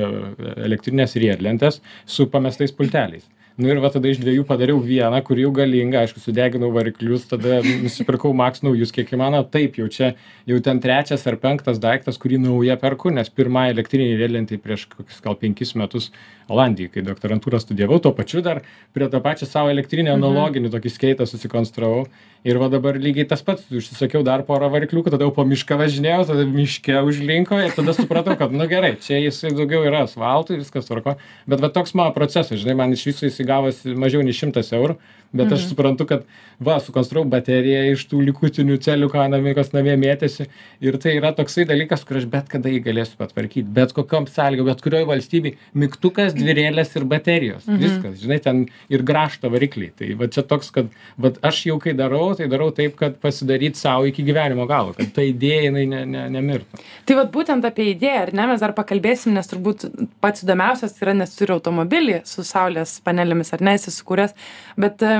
elektrinės 0.63 1.17
riedlentės 1.20 1.82
su 2.08 2.29
pamestais 2.32 2.72
pulteliais. 2.72 3.25
Nu 3.57 3.71
ir 3.73 3.79
va 3.81 3.89
tada 3.89 4.05
iš 4.05 4.19
dviejų 4.21 4.43
padariau 4.45 4.77
vieną, 4.85 5.17
kuri 5.25 5.41
jau 5.41 5.49
galinga, 5.57 6.03
aišku, 6.03 6.21
sudeginau 6.21 6.67
variklius, 6.75 7.23
tada 7.25 7.55
nusipirkau 7.65 8.29
Max 8.37 8.61
naujus, 8.61 8.91
kiek 8.93 9.09
įmanoma. 9.15 9.47
Taip, 9.49 9.79
jau 9.81 9.87
čia 9.89 10.11
jau 10.45 10.59
ten 10.61 10.77
trečias 10.83 11.25
ar 11.25 11.39
penktas 11.41 11.81
daiktas, 11.81 12.19
kurį 12.21 12.37
naują 12.43 12.75
perku, 12.77 13.09
nes 13.09 13.33
pirmą 13.33 13.65
elektrinį 13.71 14.11
riedlentį 14.19 14.59
prieš 14.61 14.85
kokius 14.91 15.23
gal 15.25 15.39
penkis 15.41 15.73
metus 15.73 16.11
Olandijai, 16.48 16.92
kai 16.94 17.04
doktorantūrą 17.04 17.60
studijavau, 17.60 18.00
tuo 18.04 18.13
pačiu 18.16 18.42
dar 18.46 18.62
prie 18.96 19.10
to 19.12 19.20
pačio 19.24 19.48
savo 19.50 19.72
elektrinį 19.74 20.13
analoginį 20.13 20.72
tokį 20.72 20.94
skeitą 20.94 21.27
susikonstravau. 21.27 22.06
Ir 22.48 22.60
va 22.62 22.70
dabar 22.72 22.96
lygiai 23.01 23.25
tas 23.27 23.42
pats, 23.44 23.66
užsisakiau 23.74 24.22
dar 24.24 24.44
porą 24.48 24.70
variklių, 24.72 25.04
tada 25.10 25.25
jau 25.25 25.34
po 25.36 25.44
mišką 25.44 25.75
važinėjau, 25.82 26.27
tada 26.30 26.46
miške 26.48 27.01
užlinko 27.04 27.60
ir 27.66 27.74
tada 27.75 27.96
supratau, 27.98 28.38
kad, 28.39 28.54
nu 28.56 28.68
gerai, 28.72 28.94
čia 29.04 29.20
jisai 29.20 29.51
daugiau 29.58 29.84
yra 29.89 30.06
asfaltų, 30.06 30.62
viskas 30.62 30.88
tvarko. 30.88 31.18
Bet 31.50 31.63
va 31.63 31.72
toks 31.74 31.96
mano 31.98 32.13
procesas, 32.16 32.62
žinai, 32.62 32.77
man 32.80 32.96
iš 32.96 33.04
viso 33.10 33.27
jisai 33.27 33.48
gavosi 33.50 33.98
mažiau 33.98 34.24
nei 34.24 34.38
šimtas 34.38 34.72
eurų, 34.77 34.96
bet 35.36 35.51
aš 35.51 35.66
suprantu, 35.74 36.08
kad 36.08 36.24
va, 36.63 36.77
sukonstravau 36.84 37.27
bateriją 37.34 37.82
iš 37.92 38.06
tų 38.08 38.22
likutinių 38.30 38.77
celių, 38.86 39.10
ką 39.12 39.25
namikos 39.34 39.74
namie 39.74 39.98
mėtėsi. 40.00 40.48
Ir 40.86 40.98
tai 41.04 41.18
yra 41.18 41.34
toksai 41.36 41.66
dalykas, 41.68 42.06
kur 42.08 42.22
aš 42.22 42.30
bet 42.32 42.48
kada 42.54 42.72
jį 42.72 42.80
galėsiu 42.86 43.20
patvarkyti, 43.20 43.66
bet 43.75 43.92
kokiam 43.98 44.30
sąlygom, 44.30 44.70
bet 44.72 44.86
kurioje 44.86 45.10
valstybėje, 45.10 45.58
mygtukas, 45.75 46.37
dvirėlės 46.39 46.94
ir 46.98 47.06
baterijos. 47.10 47.65
Mhm. 47.67 47.79
Viskas, 47.84 48.20
žinai, 48.22 48.39
ten 48.44 48.63
ir 48.94 49.03
grašto 49.08 49.51
varikliai. 49.53 49.91
Tai 49.98 50.10
va 50.20 50.29
čia 50.34 50.44
toks, 50.48 50.72
kad 50.75 50.91
va, 51.17 51.34
aš 51.50 51.63
jau 51.70 51.79
kai 51.84 51.96
darau, 51.98 52.29
tai 52.38 52.50
darau 52.51 52.70
taip, 52.75 52.96
kad 53.00 53.17
pasidaryti 53.24 53.79
savo 53.79 54.08
iki 54.10 54.25
gyvenimo 54.27 54.67
galo, 54.70 54.96
kad 54.98 55.12
ta 55.15 55.25
idėja 55.25 55.67
jinai 55.67 55.86
ne, 55.89 56.03
ne, 56.10 56.24
nemirtų. 56.38 56.82
Tai 57.08 57.20
vad 57.22 57.34
būtent 57.34 57.67
apie 57.67 57.91
idėją, 57.94 58.27
ar 58.27 58.34
ne, 58.38 58.48
mes 58.53 58.63
dar 58.63 58.75
pakalbėsim, 58.77 59.36
nes 59.38 59.51
turbūt 59.51 59.88
pats 60.24 60.46
įdomiausias 60.46 60.98
yra, 61.01 61.15
nes 61.17 61.36
turi 61.38 61.56
automobilį 61.56 62.22
su 62.27 62.46
saulės 62.48 62.98
panelėmis, 63.06 63.53
ar 63.56 63.63
ne, 63.65 63.77
esi 63.79 63.94
sukūręs, 63.94 64.36
bet 64.79 65.03
e, 65.06 65.13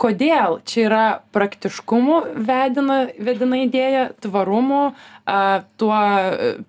kodėl 0.00 0.58
čia 0.68 0.84
yra 0.86 1.04
praktiškumu 1.34 2.20
vedina, 2.48 2.98
vedina 3.20 3.60
idėja, 3.64 4.08
tvarumu, 4.24 4.92
a, 5.28 5.60
tuo 5.76 5.96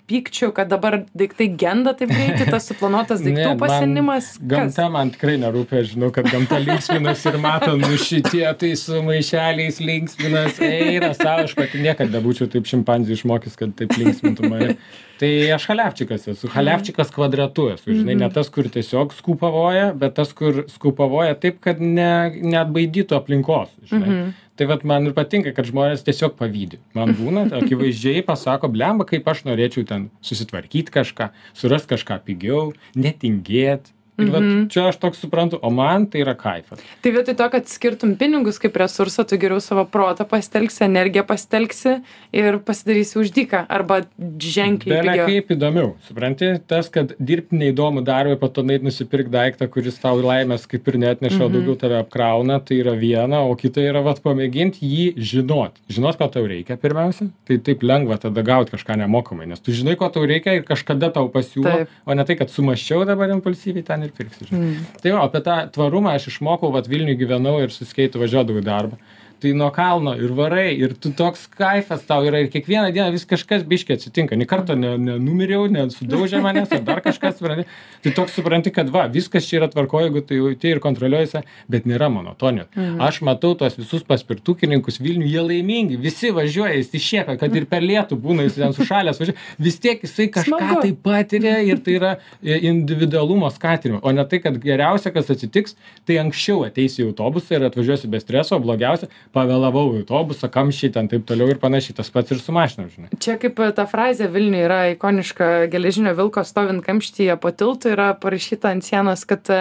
pykčiu, 0.09 0.51
kad 0.55 0.67
dabar 0.71 0.99
daiktai 1.15 1.47
genda 1.59 1.93
taip 1.97 2.11
greitai, 2.11 2.49
tas 2.51 2.67
suplanuotas 2.67 3.21
daiktų 3.25 3.39
Ne, 3.39 3.53
man 3.53 3.61
pasenimas. 3.61 4.31
Kas? 4.35 4.47
Gamta 4.51 4.87
man 4.91 5.13
tikrai 5.13 5.37
nerūpia, 5.39 5.83
žinau, 5.87 6.09
kad 6.15 6.27
gamta 6.27 6.59
linksminas 6.63 7.23
ir 7.29 7.39
mato, 7.41 7.75
nu 7.79 7.99
šitie 7.99 8.43
tai 8.59 8.73
su 8.79 8.99
maišeliais 9.05 9.79
linksminas, 9.83 10.59
eina 10.65 11.13
savo, 11.15 11.45
aš 11.47 11.55
pati 11.57 11.83
niekada 11.85 12.17
nebūčiau 12.17 12.49
taip 12.51 12.67
šimpanzijų 12.69 13.21
išmokęs, 13.21 13.55
kad 13.59 13.75
taip 13.79 13.95
linksmintų 13.95 14.51
mane. 14.51 14.75
Tai 15.19 15.31
aš 15.51 15.65
halevčikas 15.67 16.27
esu, 16.31 16.51
halevčikas 16.51 17.09
kvadratu 17.15 17.69
esu, 17.73 17.91
žinai, 17.91 18.15
ne 18.21 18.29
tas, 18.31 18.51
kur 18.51 18.67
tiesiog 18.71 19.15
skupavoja, 19.15 19.89
bet 19.99 20.15
tas, 20.19 20.31
kur 20.35 20.65
skupavoja 20.71 21.35
taip, 21.39 21.59
kad 21.63 21.81
ne, 21.83 22.11
neatbaidytų 22.39 23.17
aplinkos, 23.19 23.73
žinai. 23.89 24.19
Tai 24.59 24.65
vat 24.67 24.81
man 24.83 25.07
ir 25.07 25.13
patinka, 25.15 25.53
kad 25.55 25.69
žmonės 25.69 26.01
tiesiog 26.03 26.33
pavydė. 26.35 26.81
Man 26.97 27.13
būna, 27.15 27.45
akivaizdžiai 27.61 28.25
pasako, 28.27 28.67
blemba, 28.73 29.05
kaip 29.07 29.29
aš 29.31 29.45
norėčiau 29.47 29.85
ten 29.87 30.09
susitvarkyti 30.19 30.91
kažką, 30.97 31.29
surasti 31.55 31.93
kažką 31.93 32.17
pigiau, 32.25 32.73
netingėti. 32.99 33.95
Ir 34.19 34.31
vat 34.33 34.47
čia 34.73 34.87
aš 34.89 34.99
toks 35.01 35.21
suprantu, 35.23 35.59
o 35.61 35.71
man 35.73 36.07
tai 36.11 36.23
yra 36.23 36.35
kaifas. 36.37 36.81
Tai 37.03 37.13
vietoj 37.15 37.35
to, 37.39 37.47
kad 37.53 37.69
skirtum 37.71 38.15
pinigus 38.19 38.59
kaip 38.61 38.77
resursą, 38.79 39.25
tu 39.27 39.39
geriau 39.41 39.61
savo 39.63 39.85
protą 39.89 40.25
pastelgsi, 40.29 40.83
energiją 40.87 41.25
pastelgsi 41.27 41.99
ir 42.35 42.59
pasidarysi 42.65 43.19
už 43.21 43.33
dyką 43.35 43.63
arba 43.69 44.01
ženkliai 44.19 44.99
Bele 44.99 45.15
pigiau. 45.15 45.27
kaip 45.29 45.53
įdomiau, 45.55 45.93
supranti, 46.07 46.51
tas, 46.69 46.89
kad 46.93 47.13
dirbti 47.19 47.59
neįdomu 47.59 48.03
darbą, 48.05 48.37
po 48.41 48.49
to 48.53 48.63
neit 48.65 48.85
nusipirkti 48.85 49.33
daiktą, 49.33 49.69
kuris 49.71 49.99
tau 50.01 50.19
laimės 50.19 50.67
kaip 50.69 50.87
ir 50.91 50.99
net 51.01 51.23
neša, 51.25 51.41
mhm. 51.45 51.55
daugiau 51.55 51.77
tave 51.79 51.99
apkrauna, 52.03 52.59
tai 52.63 52.81
yra 52.83 52.95
viena, 52.99 53.43
o 53.45 53.55
kita 53.59 53.83
yra 53.83 54.03
vat 54.05 54.21
pamėginti 54.25 54.85
jį 54.85 55.07
žinot. 55.17 55.79
Žinot, 55.91 56.19
ko 56.19 56.29
tau 56.31 56.45
reikia 56.49 56.77
pirmiausia, 56.79 57.29
tai 57.47 57.59
taip 57.63 57.83
lengva 57.85 58.19
tada 58.21 58.43
gauti 58.45 58.75
kažką 58.75 58.99
nemokamai, 59.03 59.47
nes 59.49 59.61
tu 59.63 59.75
žinai, 59.75 59.95
ko 59.99 60.09
tau 60.13 60.25
reikia 60.27 60.57
ir 60.57 60.65
kažkada 60.67 61.11
tau 61.15 61.29
pasiūlo, 61.31 61.69
Taip. 61.83 61.95
o 62.05 62.17
ne 62.17 62.25
tai, 62.27 62.37
kad 62.39 62.51
sumaščiau 62.53 63.05
dabar 63.09 63.31
impulsyviai 63.35 63.85
ten 63.85 64.05
ir 64.07 64.08
pirksiu. 64.15 64.47
Mm. 64.51 64.87
Tai 65.03 65.13
va, 65.15 65.23
apie 65.27 65.41
tą 65.45 65.57
tvarumą 65.75 66.15
aš 66.15 66.29
išmokau, 66.33 66.71
vat 66.75 66.89
Vilniui 66.89 67.17
gyvenau 67.19 67.57
ir 67.63 67.73
su 67.75 67.87
skeitu 67.87 68.21
važiuodavau 68.21 68.61
į 68.61 68.67
darbą. 68.67 68.99
Tai 69.41 69.53
nuo 69.57 69.69
kalno 69.75 70.13
ir 70.19 70.33
varai 70.35 70.73
ir 70.75 70.93
tu 70.99 71.11
toks 71.15 71.47
kaifas 71.53 72.03
tau 72.07 72.25
yra 72.27 72.41
ir 72.43 72.49
kiekvieną 72.53 72.91
dieną 72.95 73.11
vis 73.15 73.25
kažkas 73.29 73.63
biškį 73.69 73.95
atsitinka. 73.95 74.37
Nė 74.39 74.47
karto 74.49 74.75
ne 74.79 74.95
nenumiriau 74.99 75.67
nesudaužė 75.71 76.41
manęs 76.43 76.73
ar 76.75 76.83
dar 76.87 77.01
kažkas 77.05 77.37
supranti? 77.39 77.67
Tai 78.03 78.13
toks 78.17 78.35
supranti 78.37 78.73
kad 78.75 78.91
va 78.93 79.07
viskas 79.11 79.47
čia 79.47 79.61
yra 79.61 79.69
tvarkoj 79.71 80.07
jeigu 80.07 80.23
tu 80.25 80.37
jauti 80.37 80.73
ir 80.73 80.81
kontroliuoji 80.83 81.31
save 81.33 81.45
bet 81.71 81.87
nėra 81.89 82.09
monotonijos. 82.13 82.69
Aš 83.09 83.21
matau 83.27 83.55
tuos 83.59 83.77
visus 83.79 84.05
paspirtukininkus 84.07 84.99
vilniuj 85.03 85.33
jie 85.33 85.45
laimingi 85.45 85.99
visi 86.01 86.33
važiuoja 86.35 86.79
išsišiepę 86.81 87.37
kad 87.39 87.55
ir 87.55 87.67
per 87.69 87.85
lietų 87.85 88.19
būna 88.19 88.47
jis 88.47 88.59
ten 88.59 88.75
sušalęs 88.75 89.21
važiuoja. 89.21 89.39
Vis 89.59 89.79
tiek 89.83 90.03
jisai 90.05 90.29
kažką 90.33 90.81
tai 90.83 90.93
patiria 91.03 91.57
ir 91.65 91.81
tai 91.85 91.97
yra 91.99 92.11
e, 92.43 92.59
individualumo 92.69 93.49
skatinimo. 93.53 94.01
O 94.03 94.13
ne 94.15 94.25
tai 94.29 94.41
kad 94.43 94.59
geriausia 94.63 95.13
kas 95.15 95.31
atsitiks 95.33 95.75
tai 96.07 96.19
anksčiau 96.23 96.63
ateisi 96.67 97.03
į 97.03 97.09
autobusą 97.09 97.57
ir 97.57 97.67
atvažiuosi 97.69 98.09
be 98.11 98.21
streso 98.23 98.59
blogiausia 98.63 99.09
pavėlavau 99.35 99.85
į 99.97 100.03
autobusą 100.03 100.49
kamščiai 100.51 100.93
ten 100.95 101.09
taip 101.11 101.25
toliau 101.29 101.51
ir 101.51 101.59
panašiai. 101.61 101.95
Tas 101.99 102.09
pats 102.13 102.33
ir 102.33 102.41
su 102.41 102.55
mašinom 102.55 102.89
žinai. 102.93 103.11
Čia 103.21 103.37
kaip 103.41 103.61
ta 103.77 103.85
frazė 103.89 104.29
Vilniuje 104.33 104.65
yra 104.65 104.81
ikoniška 104.95 105.69
geležinio 105.73 106.15
vilko 106.17 106.43
stovint 106.47 106.83
kamštyje 106.85 107.37
po 107.41 107.53
tiltu 107.53 107.93
yra 107.93 108.11
parašyta 108.19 108.73
ant 108.73 108.85
sienos, 108.85 109.25
kad 109.29 109.53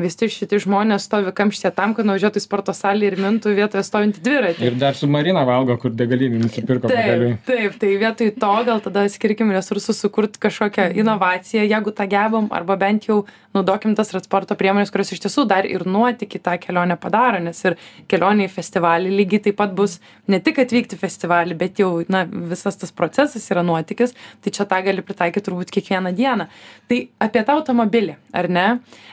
visi 0.00 0.28
šitie 0.32 0.60
žmonės 0.62 1.06
stovi 1.08 1.32
kamštyje 1.36 1.72
tam, 1.76 1.94
kad 1.96 2.08
nuvažiuotų 2.08 2.40
į 2.40 2.44
sporto 2.44 2.74
salę 2.76 3.08
ir 3.08 3.18
mintų 3.20 3.54
vietoje 3.56 3.84
stovintį 3.86 4.22
dviratį. 4.24 4.70
ir 4.70 4.78
dar 4.80 4.96
su 4.98 5.08
marina 5.10 5.44
valgo 5.48 5.76
kur 5.80 5.92
degalinėj 5.94 6.42
nusipirko 6.44 6.90
Taip, 6.92 7.44
taip, 7.46 7.76
tai 7.80 7.92
vietoj 8.00 8.32
to 8.40 8.52
gal 8.68 8.82
tada 8.84 9.04
skirkim 9.12 9.52
resursus 9.54 10.00
sukurti 10.00 10.40
kažkokią 10.42 10.90
inovaciją, 10.98 11.64
jeigu 11.68 11.92
tą 11.96 12.06
gebam, 12.10 12.48
arba 12.52 12.76
bent 12.80 13.08
jau 13.08 13.22
naudokim 13.56 13.94
tas 13.96 14.10
transporto 14.12 14.56
priemonės, 14.58 14.92
kurios 14.92 15.12
iš 15.12 15.22
tiesų 15.26 15.44
dar 15.48 15.68
ir 15.68 15.84
nuotykį 15.88 16.40
tą 16.44 16.56
kelionę 16.62 16.96
padaro, 17.00 17.40
nes 17.42 17.58
ir 17.66 17.76
kelionė 18.10 18.48
į 18.48 18.52
festivalį 18.54 19.12
lygiai 19.20 19.44
taip 19.48 19.58
pat 19.60 19.74
bus 19.76 19.98
ne 20.30 20.40
tik 20.44 20.62
atvykti 20.64 20.96
į 20.96 21.02
festivalį, 21.02 21.58
bet 21.60 21.82
jau 21.82 21.90
na, 22.12 22.24
visas 22.24 22.78
tas 22.80 22.94
procesas 22.96 23.44
yra 23.52 23.64
nuotykis, 23.66 24.16
tai 24.42 24.54
čia 24.54 24.68
tą 24.68 24.80
gali 24.86 25.04
pritaikyti 25.04 25.48
turbūt 25.48 25.72
kiekvieną 25.74 26.14
dieną. 26.16 26.48
Tai 26.88 26.98
apie 27.26 27.44
tą 27.44 27.58
automobilį, 27.60 28.16
ar 28.32 28.48
ne? 28.52 28.66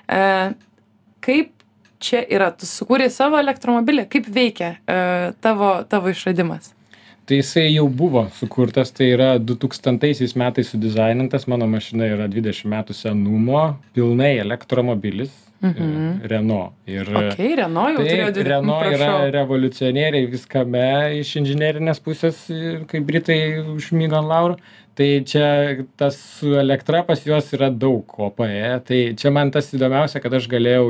E, 0.08 0.24
kaip 1.22 1.52
čia 2.00 2.22
yra, 2.32 2.52
tu 2.56 2.66
sukūrei 2.66 3.10
savo 3.12 3.38
elektromobilį, 3.42 4.06
kaip 4.10 4.28
veikia 4.32 4.78
e, 4.88 5.00
tavo, 5.42 5.84
tavo 5.90 6.10
išradimas? 6.14 6.74
tai 7.30 7.38
jisai 7.44 7.68
jau 7.76 7.84
buvo 7.94 8.24
sukurtas 8.34 8.90
tai 8.90 9.12
yra 9.14 9.36
du 9.38 9.54
tūkstantaisiais 9.54 10.32
metais 10.40 10.72
sudizainintas 10.74 11.44
mano 11.52 11.68
mašina 11.70 12.08
yra 12.10 12.26
dvidešim 12.32 12.72
metų 12.74 12.96
senumo 12.98 13.76
pilnai 13.94 14.40
elektromobilis 14.42 15.30
Mhm. 15.62 16.22
renault 16.32 16.72
ir 16.88 17.04
Ok, 17.12 17.36
Renault 17.60 17.92
jau 17.98 18.00
turėjo 18.06 18.26
Taip, 18.30 18.36
dvi- 18.38 18.44
Renault 18.48 18.86
yra 18.96 19.08
prašau. 19.10 19.32
revoliucionieriai 19.36 20.30
viskame 20.32 21.20
iš 21.20 21.34
inžinerinės 21.42 22.00
pusės, 22.00 22.38
kai 22.88 23.02
Britai 23.04 23.60
užmygo 23.76 24.16
ant 24.22 24.30
laurų. 24.32 24.56
Tai 25.00 25.24
čia 25.24 25.86
tas 25.96 26.18
su 26.20 26.50
elektra 26.60 27.06
pas 27.08 27.22
juos 27.24 27.54
yra 27.56 27.70
daug 27.72 28.04
OPE. 28.20 28.50
Tai 28.84 28.98
čia 29.16 29.32
man 29.32 29.48
tas 29.56 29.70
įdomiausia, 29.72 30.20
kad 30.20 30.34
aš 30.36 30.50
galėjau 30.52 30.90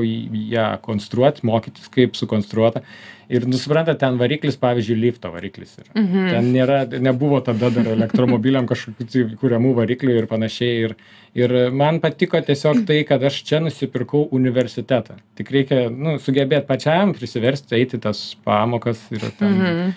ją 0.49 0.65
konstruoti, 0.81 1.45
mokytis, 1.45 1.91
kaip 1.93 2.17
sukonstruota. 2.17 2.81
Ir 3.29 3.45
nusiprantat, 3.45 3.99
ten 4.01 4.17
variklis, 4.17 4.57
pavyzdžiui, 4.57 4.97
lifto 5.03 5.29
variklis 5.29 5.75
yra. 5.77 5.91
Mhm. 5.93 6.25
Ten 6.33 6.49
nėra, 6.55 6.79
nebuvo 7.05 7.37
tada 7.45 7.69
dar 7.75 7.91
elektromobiliam 7.93 8.65
kažkokių 8.71 9.09
tai 9.13 9.25
kuriamų 9.43 9.75
variklių 9.83 10.17
ir 10.17 10.29
panašiai. 10.31 10.87
Ir, 10.87 10.95
ir 11.37 11.57
man 11.69 12.01
patiko 12.01 12.41
tiesiog 12.41 12.81
tai, 12.89 13.03
kad 13.05 13.21
aš 13.29 13.43
čia 13.45 13.61
nusipirkau 13.61 14.25
universitetą. 14.33 15.19
Tik 15.37 15.53
reikia 15.53 15.83
nu, 15.93 16.17
sugebėti 16.17 16.65
pačiam 16.65 17.13
prisiversti 17.13 17.77
eiti 17.77 18.01
į 18.01 18.07
tas 18.09 18.31
pamokas 18.41 19.05
ir 19.13 19.29
ten. 19.37 19.93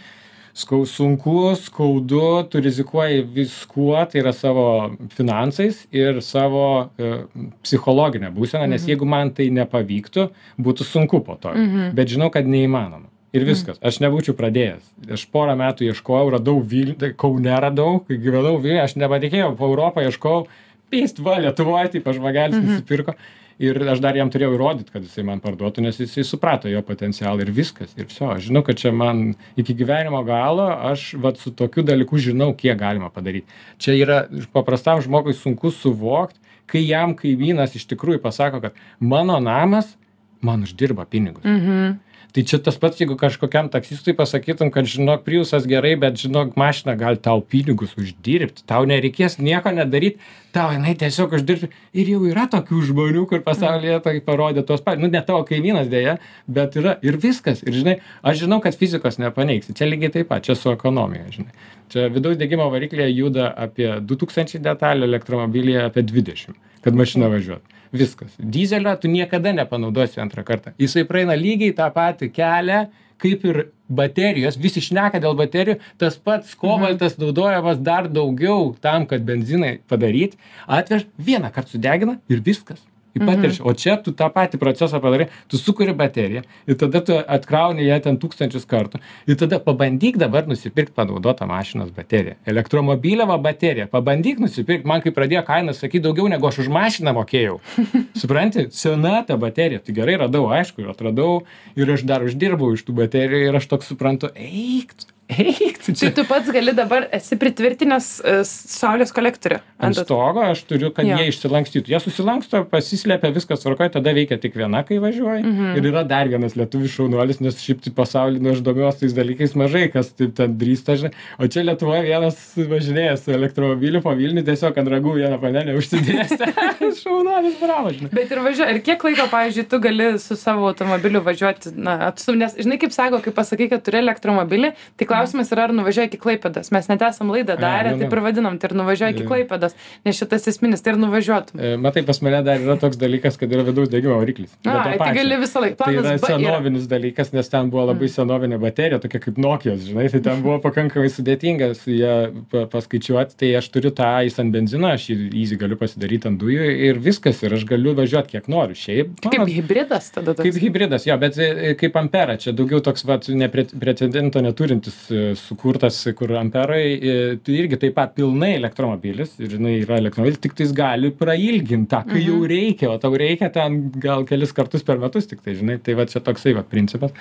Mhm. 0.52 0.58
Skau, 0.62 0.84
sunku, 0.84 1.54
skaudu, 1.56 2.44
tu 2.50 2.60
rizikuoji 2.60 3.22
viskuo, 3.34 3.96
tai 4.10 4.20
yra 4.20 4.32
savo 4.36 4.92
finansais 5.16 5.86
ir 5.90 6.20
savo 6.20 6.90
e, 7.00 7.24
psichologinę 7.64 8.28
būseną, 8.36 8.66
nes 8.68 8.84
jeigu 8.86 9.06
man 9.08 9.30
tai 9.32 9.48
nepavyktų, 9.50 10.26
būtų 10.60 10.84
sunku 10.84 11.22
po 11.24 11.36
to. 11.40 11.54
Mhm. 11.56 11.94
Bet 11.96 12.08
žinau, 12.12 12.28
kad 12.30 12.44
neįmanoma. 12.46 13.08
Ir 13.32 13.46
viskas. 13.48 13.78
Aš 13.80 14.02
nebūčiau 14.04 14.34
pradėjęs. 14.36 14.84
Aš 15.16 15.24
porą 15.32 15.54
metų 15.56 15.86
ieškojau, 15.88 16.34
radau 16.34 16.58
Vilnių, 16.60 17.14
Kaune 17.16 17.54
radau, 17.64 18.02
kai 18.04 18.18
gyvenau 18.20 18.58
Vilniuje, 18.60 18.82
aš 18.84 18.94
nepatikėjau, 19.00 19.54
po 19.56 19.70
Europą 19.72 20.04
ieškojau, 20.04 20.46
pyst, 20.92 21.18
va, 21.24 21.38
Lietuvoje, 21.40 21.94
tai 21.94 22.00
pažvagelis 22.04 22.58
Mhm. 22.60 22.66
nusipirko. 22.68 23.14
Ir 23.62 23.78
aš 23.92 24.00
dar 24.04 24.16
jam 24.16 24.30
turėjau 24.32 24.54
įrodyti, 24.56 24.92
kad 24.94 25.04
jisai 25.04 25.24
man 25.28 25.42
parduotų, 25.44 25.84
nes 25.84 25.98
jisai 26.00 26.24
suprato 26.26 26.70
jo 26.70 26.80
potencialą 26.86 27.44
ir 27.44 27.52
viskas. 27.54 27.92
Ir 27.98 28.08
viso, 28.08 28.30
aš 28.32 28.48
žinau, 28.48 28.64
kad 28.66 28.80
čia 28.80 28.92
man 28.96 29.34
iki 29.60 29.76
gyvenimo 29.76 30.22
galo, 30.26 30.68
aš 30.92 31.12
vat, 31.22 31.40
su 31.42 31.52
tokiu 31.56 31.84
dalyku 31.86 32.20
žinau, 32.22 32.52
kiek 32.58 32.78
galima 32.80 33.10
padaryti. 33.12 33.50
Čia 33.82 33.96
yra 33.98 34.20
paprastam 34.54 35.02
žmogui 35.04 35.34
sunku 35.36 35.72
suvokti, 35.74 36.40
kai 36.70 36.84
jam 36.86 37.16
kaimynas 37.18 37.76
iš 37.76 37.88
tikrųjų 37.90 38.22
pasako, 38.22 38.62
kad 38.64 38.78
mano 39.00 39.36
namas 39.42 39.96
man 40.42 40.66
uždirba 40.66 41.06
pinigus. 41.08 41.44
Mhm. 41.44 42.00
Tai 42.32 42.42
čia 42.48 42.56
tas 42.64 42.78
pats, 42.80 42.96
jeigu 42.96 43.12
kažkokiam 43.20 43.66
taksistui 43.68 44.14
pasakytum, 44.16 44.70
kad 44.72 44.86
žinok, 44.88 45.20
priusas 45.26 45.66
gerai, 45.68 45.90
bet 46.00 46.16
žinok, 46.16 46.54
mašina 46.56 46.94
gali 46.96 47.20
tau 47.20 47.42
pinigus 47.44 47.92
uždirbti, 48.00 48.64
tau 48.64 48.86
nereikės 48.88 49.36
nieko 49.36 49.68
nedaryti, 49.76 50.16
tau 50.56 50.70
jinai 50.72 50.94
tiesiog 50.96 51.34
uždirbti. 51.36 51.68
Ir 51.92 52.12
jau 52.14 52.22
yra 52.30 52.46
tokių 52.54 52.80
žmonių, 52.88 53.26
kur 53.28 53.42
pasaulyje 53.44 53.98
tai 54.06 54.14
parodė 54.24 54.64
tuos 54.64 54.80
pat, 54.80 54.96
nu 55.02 55.12
ne 55.12 55.20
tavo 55.26 55.44
kaimynas 55.48 55.92
dėja, 55.92 56.16
bet 56.48 56.80
yra 56.80 56.96
ir 57.04 57.20
viskas. 57.20 57.60
Ir 57.68 57.76
žinai, 57.76 57.98
aš 58.24 58.46
žinau, 58.46 58.62
kad 58.64 58.80
fizikos 58.80 59.20
nepaneigsi, 59.20 59.76
čia 59.76 59.90
lygiai 59.90 60.16
taip 60.16 60.32
pat, 60.32 60.48
čia 60.48 60.56
su 60.56 60.72
ekonomija, 60.72 61.28
žinai. 61.36 61.52
Čia 61.92 62.08
vidaus 62.08 62.40
degimo 62.40 62.70
variklyje 62.72 63.10
juda 63.12 63.52
apie 63.60 63.90
2000 64.00 64.64
detalių, 64.64 65.04
elektromobilyje 65.10 65.84
apie 65.84 66.08
20, 66.08 66.56
kad 66.80 66.96
mašina 66.96 67.28
važiuotų. 67.28 67.81
Viskas. 67.92 68.32
Dizelio 68.38 68.94
tu 68.96 69.08
niekada 69.12 69.52
nepanaudosi 69.52 70.20
antrą 70.22 70.44
kartą. 70.48 70.72
Jisai 70.80 71.04
praeina 71.08 71.36
lygiai 71.36 71.74
tą 71.76 71.88
patį 71.92 72.30
kelią, 72.32 72.86
kaip 73.22 73.44
ir 73.46 73.58
baterijos, 73.92 74.56
visi 74.58 74.82
šneka 74.82 75.20
dėl 75.22 75.36
baterijų, 75.38 75.78
tas 76.00 76.16
pats 76.16 76.56
kobaltas 76.58 77.18
naudojamas 77.20 77.82
dar 77.84 78.08
daugiau 78.10 78.72
tam, 78.82 79.04
kad 79.10 79.22
benzinai 79.28 79.76
padaryti, 79.92 80.40
atveš 80.66 81.04
vieną 81.20 81.52
kartą 81.54 81.76
sudegina 81.76 82.16
ir 82.32 82.40
viskas. 82.44 82.80
Į 83.12 83.26
patiršį. 83.28 83.60
O 83.68 83.74
čia 83.76 83.98
tu 84.00 84.14
tą 84.16 84.30
patį 84.32 84.56
procesą 84.60 84.96
padarai, 85.04 85.26
tu 85.52 85.58
sukuri 85.60 85.92
bateriją 85.92 86.42
ir 86.64 86.78
tada 86.80 87.02
tu 87.04 87.12
atkrauni 87.20 87.84
ją 87.84 87.98
ten 88.06 88.16
tūkstančius 88.16 88.64
kartų. 88.70 89.02
Ir 89.28 89.36
tada 89.36 89.58
pabandyk 89.60 90.16
dabar 90.16 90.48
nusipirkti 90.48 90.94
panaudotą 90.96 91.44
mašinos 91.50 91.90
bateriją. 91.92 92.38
Elektromobilio 92.48 93.26
va 93.28 93.36
bateriją. 93.36 93.90
Pabandyk 93.92 94.40
nusipirkti. 94.40 94.88
Man 94.88 95.04
kai 95.04 95.12
pradėjo 95.12 95.44
kainas 95.44 95.82
sakyti 95.84 96.06
daugiau 96.06 96.30
negu 96.32 96.48
aš 96.48 96.62
už 96.64 96.72
mašiną 96.72 97.12
mokėjau. 97.20 97.58
Supranti, 98.22 98.70
sena 98.72 99.18
ta 99.28 99.36
baterija. 99.36 99.84
Tai 99.84 99.96
gerai 100.00 100.16
radau, 100.24 100.46
aišku, 100.48 100.80
ir 100.80 100.92
atradau. 100.94 101.42
Ir 101.76 101.92
aš 101.92 102.06
dar 102.08 102.24
uždirbau 102.24 102.72
iš 102.72 102.86
tų 102.88 102.96
baterijų 103.02 103.50
ir 103.50 103.60
aš 103.60 103.68
toks 103.68 103.92
suprantu, 103.92 104.32
eik, 104.40 104.96
tu- 104.96 105.11
eik, 105.32 105.78
tu 105.82 105.92
Tai 105.92 105.94
čia. 105.98 106.10
tu 106.16 106.24
pats 106.28 106.50
gali 106.54 106.72
dabar 106.76 107.06
esi 107.16 107.36
pritvirtinęs 107.40 108.08
e, 108.24 108.34
saulės 108.48 109.12
kolektorių. 109.16 109.58
Ant 109.82 109.96
stogo 109.98 110.42
aš 110.46 110.62
turiu, 110.68 110.90
kad 110.94 111.06
Jo. 111.08 111.16
jie 111.18 111.32
išsilankstytų. 111.32 111.92
Jie 111.94 112.00
susilanksto, 112.04 112.62
pasislepia, 112.70 113.32
viskas 113.34 113.64
tvarkoja, 113.64 113.94
tada 113.98 114.12
veikia 114.16 114.38
tik 114.42 114.54
viena, 114.58 114.84
kai 114.86 115.00
važiuoji. 115.02 115.42
Mhm. 115.42 115.72
Ir 115.80 115.88
yra 115.92 116.04
dar 116.08 116.28
vienas 116.30 116.54
lietuvis 116.58 116.94
šaunuolis, 116.94 117.40
nes 117.42 117.58
šiaip 117.62 117.82
tai 117.86 117.94
pasaulį, 117.96 118.42
nu 118.42 118.52
aš 118.54 118.60
domiuosi 118.66 119.04
tais 119.06 119.16
dalykais 119.16 119.56
mažai, 119.58 119.86
kas 119.92 120.12
taip 120.14 120.36
ten 120.38 120.54
drįsta, 120.60 120.96
žinai. 121.00 121.12
O 121.42 121.48
čia 121.50 121.64
Lietuvoje 121.66 122.02
vienas 122.06 122.36
važinėja 122.56 123.16
su 123.18 123.32
elektromobiliu 123.34 124.02
po 124.04 124.12
Vilnių, 124.18 124.42
tiesiog 124.46 124.78
ant 124.78 124.90
ragų 124.92 125.16
vieną 125.18 125.38
panelę 125.42 125.74
užsidėjęs. 125.78 126.36
šaunuolis, 127.02 127.56
bravo, 127.60 127.90
žinai. 127.94 128.10
Bet 128.14 128.30
ir 128.34 128.40
važiuoji, 128.44 128.76
ir 128.76 128.82
kiek 128.84 129.04
laiko, 129.06 129.26
pavyzdžiui, 129.32 129.66
tu 129.70 129.78
gali 129.82 130.08
su 130.22 130.36
savo 130.36 130.66
automobiliu 130.70 131.22
važiuoti, 131.24 131.72
na, 131.78 131.96
atstum, 132.10 132.38
nes, 132.42 132.54
žinai, 132.58 132.78
kaip 132.82 132.92
sako, 132.94 133.22
kai 133.24 133.32
pasakai, 133.36 133.68
kad 133.72 133.82
turi 133.86 134.00
elektromobilį, 134.02 134.72
tai 134.98 135.06
klausimas 135.08 135.21
yra, 135.30 135.62
ar 135.68 135.72
nuvažiuoji 135.76 136.08
iki 136.10 136.18
Klaipėdas. 136.18 136.70
Mes 136.74 136.88
net 136.90 137.02
esam 137.06 137.30
laidą 137.30 137.54
darę, 137.60 137.90
nu, 137.92 137.96
nu. 137.96 138.02
taip 138.02 138.12
ir 138.16 138.20
vadinam, 138.24 138.58
tai 138.58 138.70
ir 138.70 138.74
nuvažiuoji 138.80 139.14
iki 139.16 139.22
Jo. 139.22 139.28
Klaipėdas, 139.30 139.76
nes 140.04 140.18
šitas 140.18 140.48
esminis, 140.50 140.82
tai 140.82 140.94
ir 140.94 140.98
nuvažiuotum. 140.98 141.60
E, 141.62 141.76
Matai, 141.76 142.02
pas 142.08 142.18
mane 142.22 142.42
dar 142.46 142.58
yra 142.58 142.76
toks 142.82 142.98
dalykas, 143.00 143.38
kad 143.38 143.52
yra 143.54 143.62
vidaus 143.66 143.88
degimo 143.92 144.18
variklis. 144.18 144.50
Na, 144.66 144.80
tai 144.98 145.12
gali 145.14 145.38
visą 145.40 145.62
laiką. 145.62 145.78
Tai 145.84 145.94
yra 145.94 146.16
B 146.16 146.18
yra. 146.18 146.32
senovinis 146.34 146.88
dalykas, 146.90 147.32
nes 147.32 147.48
ten 147.52 147.70
buvo 147.72 147.86
labai 147.92 148.08
senovinė 148.12 148.58
baterija, 148.62 148.98
tokia 149.02 149.20
kaip 149.22 149.38
Nokijos, 149.42 149.84
žinai, 149.88 150.08
tai 150.12 150.20
ten 150.26 150.42
buvo 150.44 150.58
pakankamai 150.64 151.10
sudėtinga 151.12 151.72
su 151.78 151.94
ją 151.94 152.14
pa- 152.52 152.66
paskaičiuoti, 152.72 153.36
tai 153.38 153.52
aš 153.60 153.70
turiu 153.74 153.92
tą 153.94 154.10
jis 154.26 154.38
ant 154.42 154.52
benzino, 154.54 154.90
aš 154.92 155.08
jį 155.12 155.58
galiu 155.60 155.76
pasidaryti 155.80 156.28
ant 156.30 156.40
dujų 156.40 156.68
ir 156.88 156.98
viskas, 157.02 157.42
ir 157.46 157.54
aš 157.58 157.64
galiu 157.68 157.94
važiuoti 157.98 158.34
kiek 158.36 158.48
noriu. 158.52 158.74
Šiaip, 158.78 159.14
Kaip 159.22 159.38
mano- 159.38 159.50
hybridas 159.52 160.10
tada 160.14 160.34
toks. 160.34 160.46
Kaip 160.48 160.58
hybridas, 160.62 161.06
jo, 161.06 161.16
bet 161.20 161.36
e, 161.38 161.74
kaip 161.78 161.96
ampera, 162.00 162.36
čia 162.40 162.52
daugiau 162.56 162.80
toks, 162.84 163.04
vat, 163.08 163.28
neprecedento 163.28 164.40
neturintis 164.44 164.96
e, 165.10 165.11
sukurtas, 165.38 165.98
kur 166.18 166.32
amperai, 166.40 166.84
e, 166.96 167.14
tai 167.44 167.58
irgi 167.60 167.78
taip 167.84 167.96
pat 167.98 168.14
pilnai 168.16 168.52
elektromobilis, 168.58 169.36
ir 169.42 169.54
žinai, 169.56 169.76
yra 169.84 170.00
elektromobilis, 170.02 170.40
tik 170.42 170.56
tai 170.56 170.66
jis 170.66 170.74
gali 170.76 171.12
prailginti 171.16 171.90
tą, 171.92 172.02
kai 172.08 172.24
jau 172.24 172.40
reikia, 172.48 172.90
o 172.92 172.98
tau 173.02 173.16
reikia 173.18 173.52
ten 173.54 173.80
gal 174.02 174.26
kelis 174.28 174.54
kartus 174.56 174.86
per 174.86 175.00
metus 175.02 175.30
tik 175.30 175.44
tai, 175.44 175.56
žinai, 175.58 175.78
tai 175.84 175.96
va 175.98 176.08
čia 176.10 176.22
toksai 176.24 176.56
va 176.58 176.66
principas. 176.66 177.14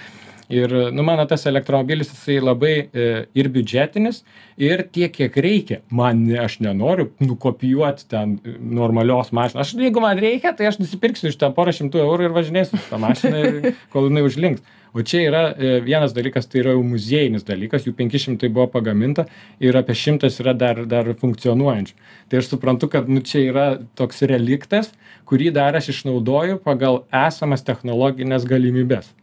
Ir 0.51 0.73
nu 0.91 1.03
mano 1.03 1.25
tas 1.27 1.45
elektromobilis 1.49 2.11
jisai 2.11 2.39
labai 2.43 2.73
e, 2.93 3.07
ir 3.35 3.49
biudžetinis 3.53 4.21
ir 4.59 4.83
tiek 4.93 5.13
kiek 5.15 5.37
reikia. 5.45 5.79
Man 5.89 6.25
aš 6.43 6.59
nenoriu 6.63 7.09
nukopijuot 7.23 8.03
ten 8.11 8.37
normalios 8.59 9.31
mašinos. 9.31 9.67
Aš 9.67 9.79
jeigu 9.79 10.03
man 10.03 10.19
reikia 10.19 10.53
tai 10.57 10.67
aš 10.69 10.81
nusipirksiu 10.81 11.31
už 11.31 11.39
ten 11.41 11.55
porą 11.55 11.73
šimtų 11.75 12.03
eurų 12.03 12.29
ir 12.29 12.37
važinėsiu 12.37 12.81
mašina 13.01 13.43
ir 13.47 13.73
kol 13.93 14.09
jinai 14.09 14.25
užlinks. 14.27 14.63
O 14.91 15.05
čia 15.07 15.21
yra 15.23 15.43
e, 15.55 15.77
vienas 15.85 16.11
dalykas 16.11 16.49
tai 16.51 16.65
yra 16.65 16.73
jau 16.75 16.83
muziejinis 16.83 17.45
dalykas 17.47 17.85
jų 17.87 17.93
penki 17.95 18.19
šimtai 18.19 18.49
buvo 18.51 18.67
pagaminta 18.73 19.23
ir 19.63 19.77
apie 19.79 19.95
šimtas 19.95 20.41
yra 20.43 20.51
dar 20.51 20.83
dar 20.83 21.07
funkcionuojančių. 21.21 21.95
Tai 22.27 22.41
aš 22.41 22.51
suprantu 22.51 22.91
kad 22.91 23.07
nu 23.07 23.23
čia 23.23 23.45
yra 23.47 23.67
toks 23.95 24.19
reliktas 24.27 24.91
kurį 25.31 25.53
dar 25.55 25.79
aš 25.79 25.93
išnaudoju 25.95 26.59
pagal 26.65 27.05
esamas 27.23 27.63
technologines 27.63 28.43
galimybes 28.49 29.13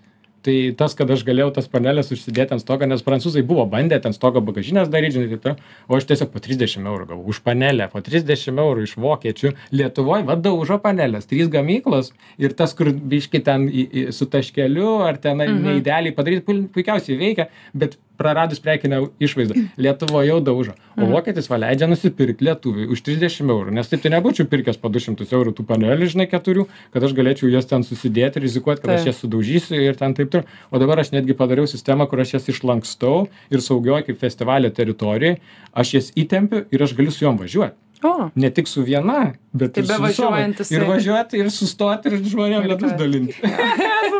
tai 0.42 0.72
tas 0.78 0.94
kad 0.98 1.10
aš 1.10 1.24
galėjau 1.26 1.50
tas 1.56 1.66
paneles 1.70 2.12
užsidėt 2.14 2.52
ant 2.54 2.62
stogo 2.62 2.86
nes 2.86 3.02
prancūzai 3.02 3.42
buvo 3.46 3.64
bandę 3.66 3.98
ten 4.00 4.12
stogo 4.16 4.40
bagažines 4.44 4.88
daryt 4.92 5.12
žinai 5.16 5.28
taip 5.32 5.42
toliau 5.42 5.58
o 5.88 5.98
aš 5.98 6.06
tiesiog 6.10 6.30
po 6.34 6.42
trisdešim 6.44 6.86
eurų 6.86 7.08
gavau 7.12 7.24
už 7.34 7.40
panelę 7.46 7.88
po 7.92 8.00
trisdešim 8.06 8.58
eurų 8.62 8.86
iš 8.88 8.96
vokiečių 9.02 9.52
lietuvoj 9.80 10.26
va 10.30 10.36
daužo 10.48 10.78
paneles 10.84 11.26
trys 11.30 11.50
gamyklos 11.52 12.12
ir 12.38 12.54
tas 12.58 12.74
kur 12.78 12.92
biškį 12.92 13.42
ten 13.44 13.68
į 13.68 13.86
į 13.88 14.04
su 14.14 14.26
taškeliu 14.30 14.98
ar 15.08 15.16
tenai 15.18 15.48
Mhm. 15.48 15.64
neidealiai 15.64 16.14
padaryt 16.14 16.44
pul 16.46 16.64
puikiausiai 16.74 17.18
veikia 17.18 17.48
bet 17.74 17.98
praradus 18.18 18.58
prekinę 18.60 18.98
išvaizdą 19.22 19.54
lietuvoj 19.78 20.26
jau 20.28 20.38
daužo. 20.44 20.72
O 20.98 21.00
Mhm. 21.06 21.12
vokietis 21.14 21.46
va 21.50 21.56
leidžia 21.62 21.86
nusipirkt 21.88 22.40
lietuviui 22.42 22.88
už 22.90 23.00
trisdešim 23.06 23.48
eurų. 23.54 23.70
Nes 23.72 23.86
taip 23.88 24.02
tai 24.02 24.10
nebūčiau 24.10 24.48
pirkęs 24.50 24.76
po 24.82 24.88
du 24.90 24.98
šimtus 24.98 25.30
eurų 25.32 25.54
tų 25.54 25.64
panelių 25.70 26.08
žinai 26.10 26.26
keturių 26.30 26.66
kad 26.92 27.02
aš 27.06 27.14
galėčiau 27.14 27.48
jas 27.52 27.66
ten 27.70 27.82
susidėt 27.86 28.36
rizikuot 28.42 28.80
kad 28.82 28.90
aš 28.90 29.04
Taip. 29.04 29.12
jas 29.12 29.22
sudaužysiu 29.22 29.78
ir 29.80 29.94
ten 29.94 30.14
taip 30.14 30.30
toliau. 30.30 30.46
O 30.72 30.78
dabar 30.82 30.98
aš 30.98 31.12
netgi 31.14 31.34
padariau 31.38 31.66
sistemą 31.70 32.08
kur 32.10 32.18
aš 32.20 32.34
jas 32.34 32.48
išlankstau 32.50 33.28
ir 33.50 33.58
saugioj 33.62 34.02
kaip 34.06 34.18
festivalio 34.18 34.70
teritorijoj 34.74 35.38
aš 35.74 35.94
jas 35.94 36.10
įtempiu 36.18 36.64
ir 36.72 36.82
aš 36.82 36.94
galiu 36.98 37.10
su 37.14 37.24
jom 37.24 37.38
važiuot. 37.38 37.72
O. 38.04 38.30
Ne 38.38 38.50
tik 38.54 38.68
su 38.70 38.82
viena 38.86 39.34
bet 39.52 39.72
Tai 39.74 39.82
ir 39.82 39.86
su 39.88 40.02
visom. 40.02 40.34
ir 40.70 40.84
važiuot 40.86 41.32
ir 41.34 41.48
sustot 41.50 42.06
ir 42.06 42.12
žmonėm 42.22 42.66
ledus 42.70 42.92
dalint 42.98 43.32
Supranti? 43.38 44.17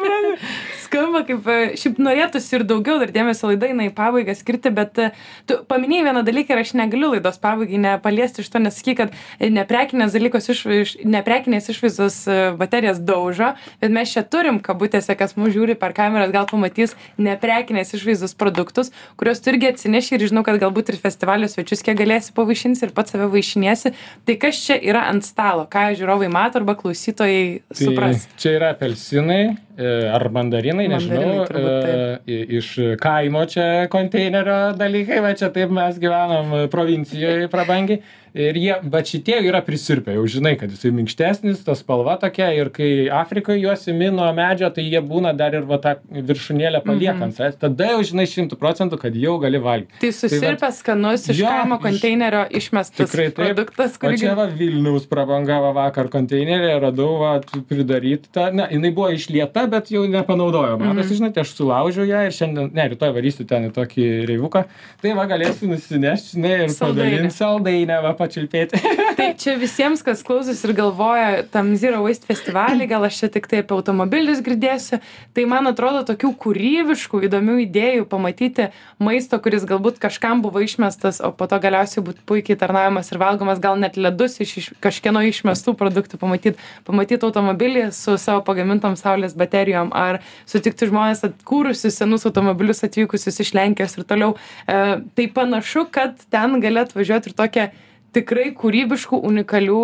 Skamba 0.89 1.21
kaip, 1.29 1.45
e, 1.45 1.77
šiaip 1.77 1.99
norėtųsi 2.01 2.55
ir 2.57 2.65
daugiau 2.69 2.97
dar 3.03 3.11
dėmesio 3.13 3.51
laidai 3.51 3.73
eina 3.75 3.87
į 3.89 3.93
pabaigą 3.97 4.33
skirti, 4.37 4.71
bet 4.73 4.97
e, 5.03 5.09
tu 5.49 5.59
paminėjai 5.69 6.07
vieną 6.07 6.23
dalyką 6.25 6.55
ir 6.55 6.63
aš 6.63 6.73
negaliu 6.79 7.11
laidos 7.13 7.37
pabaigai 7.43 7.81
nepaliesti 7.83 8.41
iš 8.41 8.49
to, 8.55 8.63
nes 8.65 8.79
sakai, 8.81 8.95
kad 8.97 9.13
e, 9.37 9.51
neprekinės 9.53 10.17
dalykos 10.17 10.49
iš, 10.55 10.63
iš 10.79 10.95
neprekinės 11.05 11.69
išvaizdos 11.75 12.17
e, 12.25 12.39
baterijas 12.57 13.03
daužo, 13.05 13.51
bet 13.83 13.93
mes 13.93 14.15
čia 14.15 14.25
turim 14.25 14.63
kabutėse, 14.65 15.13
kas 15.19 15.37
mūsų 15.37 15.55
žiūri 15.59 15.79
per 15.83 15.93
kameras, 15.99 16.33
gal 16.33 16.49
pamatys 16.49 16.97
neprekinės 17.21 17.93
išvaizdos 17.99 18.37
produktus, 18.41 18.93
kuriuos 19.21 19.45
tu 19.45 19.53
irgi 19.53 19.75
atsineši 19.75 20.17
ir 20.17 20.27
žinau, 20.33 20.47
kad 20.47 20.57
galbūt 20.63 20.95
ir 20.95 21.01
festivalio 21.05 21.53
svečius 21.53 21.85
kiek 21.85 22.01
galėsi 22.01 22.33
pavaišinti 22.37 22.89
ir 22.89 22.97
pats 22.97 23.13
save 23.13 23.29
vaišiniesi. 23.37 23.93
Tai 24.25 24.41
kas 24.41 24.65
čia 24.65 24.81
yra 24.81 25.05
ant 25.13 25.27
stalo, 25.27 25.69
ką 25.69 25.91
žiūrovai 26.01 26.33
mato 26.33 26.63
arba 26.63 26.79
klausytojai 26.81 27.61
supras. 27.77 28.25
Tai 28.25 28.41
čia 28.41 28.57
yra 28.57 28.73
apelsinai 28.77 29.68
ar 29.79 30.25
mandarinai, 30.35 30.89
nežinau, 30.91 31.45
Mandarinai 31.47 32.39
iš 32.59 32.71
kaimo 32.99 33.45
čia 33.47 33.87
konteinerio 33.93 34.73
dalykai, 34.79 35.21
va 35.23 35.35
čia 35.39 35.53
taip 35.55 35.71
mes 35.75 36.01
gyvenam 36.03 36.57
provincijoje 36.73 37.51
prabangiai. 37.53 38.03
Ir 38.39 38.55
jie, 38.55 38.75
bet 38.87 39.09
šitie 39.11 39.35
yra 39.49 39.59
prisirpę, 39.67 40.13
jau 40.15 40.23
žinai, 40.31 40.53
kad 40.61 40.71
jisai 40.71 40.93
minkštesnis, 40.95 41.65
ta 41.67 41.75
spalva 41.75 42.15
tokia 42.23 42.53
ir 42.55 42.69
kai 42.71 43.09
Afrikoje 43.11 43.59
juos 43.65 43.83
įmino 43.91 44.29
medžio, 44.37 44.69
tai 44.71 44.85
jie 44.87 45.01
būna 45.03 45.33
dar 45.35 45.57
ir 45.59 45.65
va 45.67 45.79
tą 45.83 45.97
viršūnėlę 46.13 46.81
paliekant. 46.87 47.35
Mhm. 47.35 47.57
Tada 47.59 47.89
jau 47.95 48.05
žinai 48.07 48.29
šimtų 48.31 48.55
procentų, 48.61 49.01
kad 49.03 49.17
jau 49.19 49.35
gali 49.43 49.59
valgyti. 49.59 49.99
Tai 50.05 50.11
susirpęs 50.15 50.79
skanus 50.85 51.27
iš 51.35 51.41
kaimo 51.43 51.81
konteinerio 51.83 52.45
išmestas 52.61 53.11
Tikrai 53.11 53.27
taip. 53.33 53.41
produktas, 53.43 53.97
O 53.99 54.05
kurį 54.07 54.21
čia 54.23 54.37
va 54.39 54.47
Vilniaus 54.47 55.09
prabanga 55.11 55.59
va 55.67 55.73
vakar 55.81 56.07
konteinerė, 56.13 56.77
radau 56.87 57.19
va 57.25 57.33
pridarytą, 57.69 58.53
ne, 58.55 58.69
jinai 58.73 58.93
buvo 58.95 59.11
išlieta, 59.15 59.67
bet 59.71 59.91
jau 59.91 60.05
nepanaudojo. 60.07 60.79
Matosi, 60.79 61.09
Mhm. 61.09 61.19
žinote, 61.19 61.41
aš 61.43 61.55
sulaužiau 61.59 62.07
ją 62.07 62.23
ir 62.27 62.33
šiandien, 62.39 62.71
ne, 62.75 62.89
rytoj 62.95 63.13
varysiu 63.15 63.47
ten 63.49 63.69
į 63.71 63.73
tokį 63.75 64.07
reivuką. 64.31 64.65
Tai 65.03 65.13
va 65.15 65.27
galėsiu 65.27 65.69
nusinešti, 65.71 66.37
žinai, 66.37 66.55
ir 66.65 66.69
Saldainį. 66.69 66.79
padalinti 66.79 67.35
saldainę, 67.35 68.03
va 68.03 68.13
pačiulpėti. 68.29 68.79
Tai 69.19 69.29
čia 69.41 69.57
visiems, 69.59 70.05
kas 70.05 70.21
klausosi 70.27 70.61
ir 70.69 70.75
galvoja 70.77 71.43
tam 71.51 71.73
Zero 71.81 72.05
Waste 72.05 72.29
festivalį, 72.29 72.87
gal 72.91 73.07
aš 73.09 73.23
čia 73.23 73.31
tik 73.35 73.49
tai 73.51 73.63
apie 73.65 73.75
automobilius 73.75 74.43
girdėsiu, 74.45 75.01
tai 75.35 75.47
man 75.51 75.67
atrodo 75.71 76.05
tokių 76.07 76.31
kūrybiškų, 76.45 77.23
įdomių 77.27 77.57
idėjų 77.65 78.07
pamatyti 78.11 78.69
maisto, 79.03 79.41
kuris 79.43 79.67
galbūt 79.69 79.99
kažkam 80.03 80.43
buvo 80.45 80.63
išmestas, 80.63 81.23
o 81.25 81.33
po 81.35 81.49
to 81.51 81.59
galiausiai 81.63 82.05
būtų 82.07 82.23
puikiai 82.29 82.59
tarnaujamas 82.61 83.11
ir 83.11 83.21
valgomas, 83.23 83.63
gal 83.63 83.81
net 83.81 83.99
ledus 83.99 84.39
iš, 84.45 84.55
iš 84.61 84.71
kažkieno 84.85 85.25
išmestų 85.27 85.75
produktų 85.79 86.21
pamatyti, 86.21 86.61
pamatyti 86.87 87.27
automobilį 87.27 87.89
su 87.97 88.15
savo 88.21 88.45
pagamintom 88.47 88.95
saulės 89.01 89.35
baterijom 89.39 89.91
ar 89.97 90.21
sutikti 90.49 90.91
žmonės 90.91 91.25
atkūrusius 91.29 91.99
senus 91.99 92.27
automobilius 92.29 92.85
atvykusius 92.87 93.43
iš 93.45 93.55
Lenkijos 93.57 93.99
ir 93.99 94.07
toliau. 94.09 94.37
E, 94.69 94.79
tai 95.17 95.29
panašu, 95.35 95.89
kad 95.93 96.19
ten 96.33 96.59
gali 96.63 96.83
atvažiuoti 96.85 97.33
ir 97.33 97.39
tokią 97.39 97.69
tikrai 98.17 98.49
kūrybiškų, 98.57 99.19
unikalių 99.29 99.83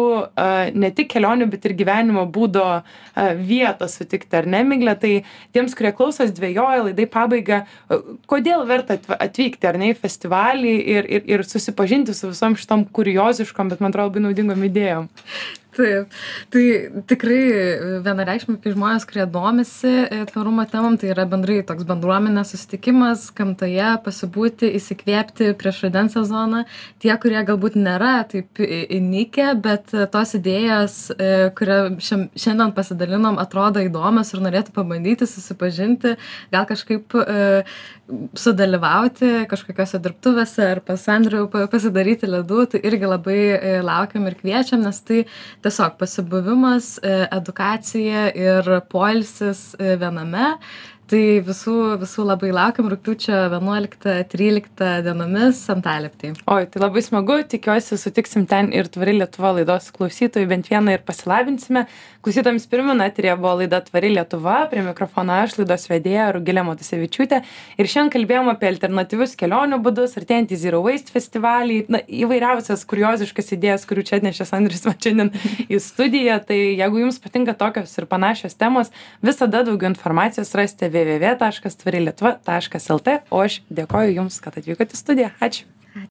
ne 0.74 0.90
tik 0.96 1.10
kelionių, 1.12 1.48
bet 1.52 1.66
ir 1.68 1.74
gyvenimo 1.78 2.24
būdo 2.32 2.66
vietą 3.14 3.88
sutikti, 3.90 4.32
ar 4.38 4.48
ne, 4.50 4.62
Miglė? 4.66 4.94
Tai 5.00 5.12
tiems, 5.54 5.74
kurie 5.76 5.92
klausos 5.96 6.32
dviejoja 6.36 6.86
laidai 6.88 7.06
pabaigą, 7.10 7.60
a, 7.64 8.00
kodėl 8.30 8.64
verta 8.68 8.98
atv- 8.98 9.18
atvykti, 9.18 9.68
ar 9.68 9.78
ne, 9.80 9.92
į 9.92 9.98
festivalį 10.00 10.74
ir, 10.96 11.10
ir, 11.18 11.28
ir 11.36 11.44
susipažinti 11.48 12.16
su 12.16 12.32
visom 12.32 12.56
šitom 12.58 12.86
kurioziškom, 12.94 13.72
bet 13.72 13.84
man 13.84 13.94
atrodo 13.94 14.12
labai 14.12 14.26
naudingom 14.28 14.66
idėjom. 14.70 15.10
Taip, 15.74 16.12
tai 16.54 16.62
tikrai 17.10 17.38
vienareikšmiai 18.04 18.72
žmonės, 18.74 19.06
kurie 19.08 19.24
domisi 19.30 19.90
e, 20.04 20.20
tvarumo 20.28 20.62
temam, 20.70 20.94
tai 21.00 21.10
yra 21.10 21.24
bendrai 21.26 21.56
toks 21.66 21.86
bendruomenės 21.88 22.52
susitikimas, 22.54 23.24
gamtoje 23.34 23.88
pasibūti, 24.04 24.70
įsikvėpti 24.78 25.50
prieš 25.58 25.80
rudens 25.86 26.14
sezoną. 26.14 26.62
Tie, 27.02 27.10
kurie 27.22 27.40
galbūt 27.48 27.78
nėra 27.80 28.12
taip 28.30 28.62
įnikę, 28.62 29.48
bet 29.64 29.90
tos 30.14 30.36
idėjos, 30.38 30.98
e, 31.18 31.32
kurią 31.58 31.80
šiam- 31.98 32.28
šiandien 32.38 32.74
pasidalinom, 32.76 33.40
atrodo 33.42 33.82
įdomios 33.82 34.30
ir 34.34 34.44
norėtų 34.46 34.76
pabandyti 34.78 35.26
susipažinti, 35.26 36.14
gal 36.54 36.70
kažkaip 36.70 37.18
e, 37.18 37.64
sudalyvauti 38.36 39.30
kažkokiose 39.48 39.98
dirbtuvėse 40.04 40.66
ar 40.74 40.80
pas 40.84 41.04
Andrių 41.08 41.46
pa- 41.52 41.64
pasidaryti 41.72 42.28
ledų, 42.28 42.66
tai 42.74 42.80
irgi 42.84 43.08
labai 43.08 43.38
e, 43.56 43.74
laukiam 43.84 44.26
ir 44.28 44.36
kviečiam, 44.40 44.82
nes 44.84 45.00
tai 45.08 45.22
tiesiog 45.64 45.96
pasibuvimas, 46.00 46.98
e, 47.00 47.14
edukacija 47.32 48.26
ir 48.36 48.68
poilsis 48.92 49.70
e, 49.78 49.94
viename. 50.00 50.54
Tai 51.04 51.20
visų, 51.44 51.74
visų 52.00 52.24
labai 52.24 52.48
laukiam 52.56 52.86
rūpiučio 52.88 53.34
11-13 53.52 55.02
dienomis 55.04 55.58
Antaliptai. 55.74 56.30
Oi, 56.48 56.64
tai 56.72 56.80
labai 56.80 57.02
smagu, 57.04 57.36
tikiuosi 57.44 57.98
sutiksim 58.00 58.46
ten 58.48 58.70
ir 58.72 58.88
tvari 58.88 59.18
Lietuva 59.18 59.52
laidos 59.58 59.90
klausytojų, 59.92 60.48
bent 60.48 60.70
vieną 60.72 60.96
ir 60.96 61.04
pasilabinsime. 61.04 61.84
Klausytojams 62.24 62.64
pirmina, 62.72 63.10
eterija 63.10 63.34
buvo 63.36 63.58
laida 63.58 63.82
Tvari 63.84 64.08
Lietuva, 64.14 64.62
prie 64.70 64.80
mikrofono 64.80 65.34
aš 65.42 65.58
laidos 65.58 65.82
vedėja 65.90 66.30
Rugilė 66.32 66.62
Matusevičiūtė. 66.64 67.42
Ir 67.76 67.90
šiandien 67.92 68.14
kalbėjom 68.14 68.48
apie 68.54 68.70
alternatyvius 68.70 69.36
kelionių 69.36 69.76
būdus, 69.84 70.16
artėjantį 70.16 70.56
Zero 70.62 70.80
Waste 70.86 71.12
festivalį, 71.12 71.82
na, 71.92 72.00
įvairiausias 72.00 72.86
kurioziškas 72.88 73.52
idėjas, 73.58 73.84
kurių 73.90 74.06
čia 74.08 74.22
atnešė 74.22 74.48
Andris 74.56 74.88
man 74.88 74.96
šiandien 74.96 75.34
į 75.68 75.82
studiją. 75.84 76.38
Tai 76.48 76.56
jeigu 76.56 77.04
jums 77.04 77.20
patinka 77.20 77.52
tokios 77.60 77.92
ir 78.00 78.08
panašios 78.08 78.56
temos, 78.56 78.88
visada 79.20 79.60
daugiau 79.68 79.92
informacijos 79.92 80.56
rasite 80.56 80.93
www.tvarilietuva.lt, 80.94 83.08
o 83.34 83.36
aš 83.44 83.52
dėkoju 83.68 84.10
Jums, 84.20 84.36
kad 84.44 84.52
atvykote 84.60 84.92
į 84.94 84.96
studiją. 85.02 85.28
Ačiū. 85.42 85.73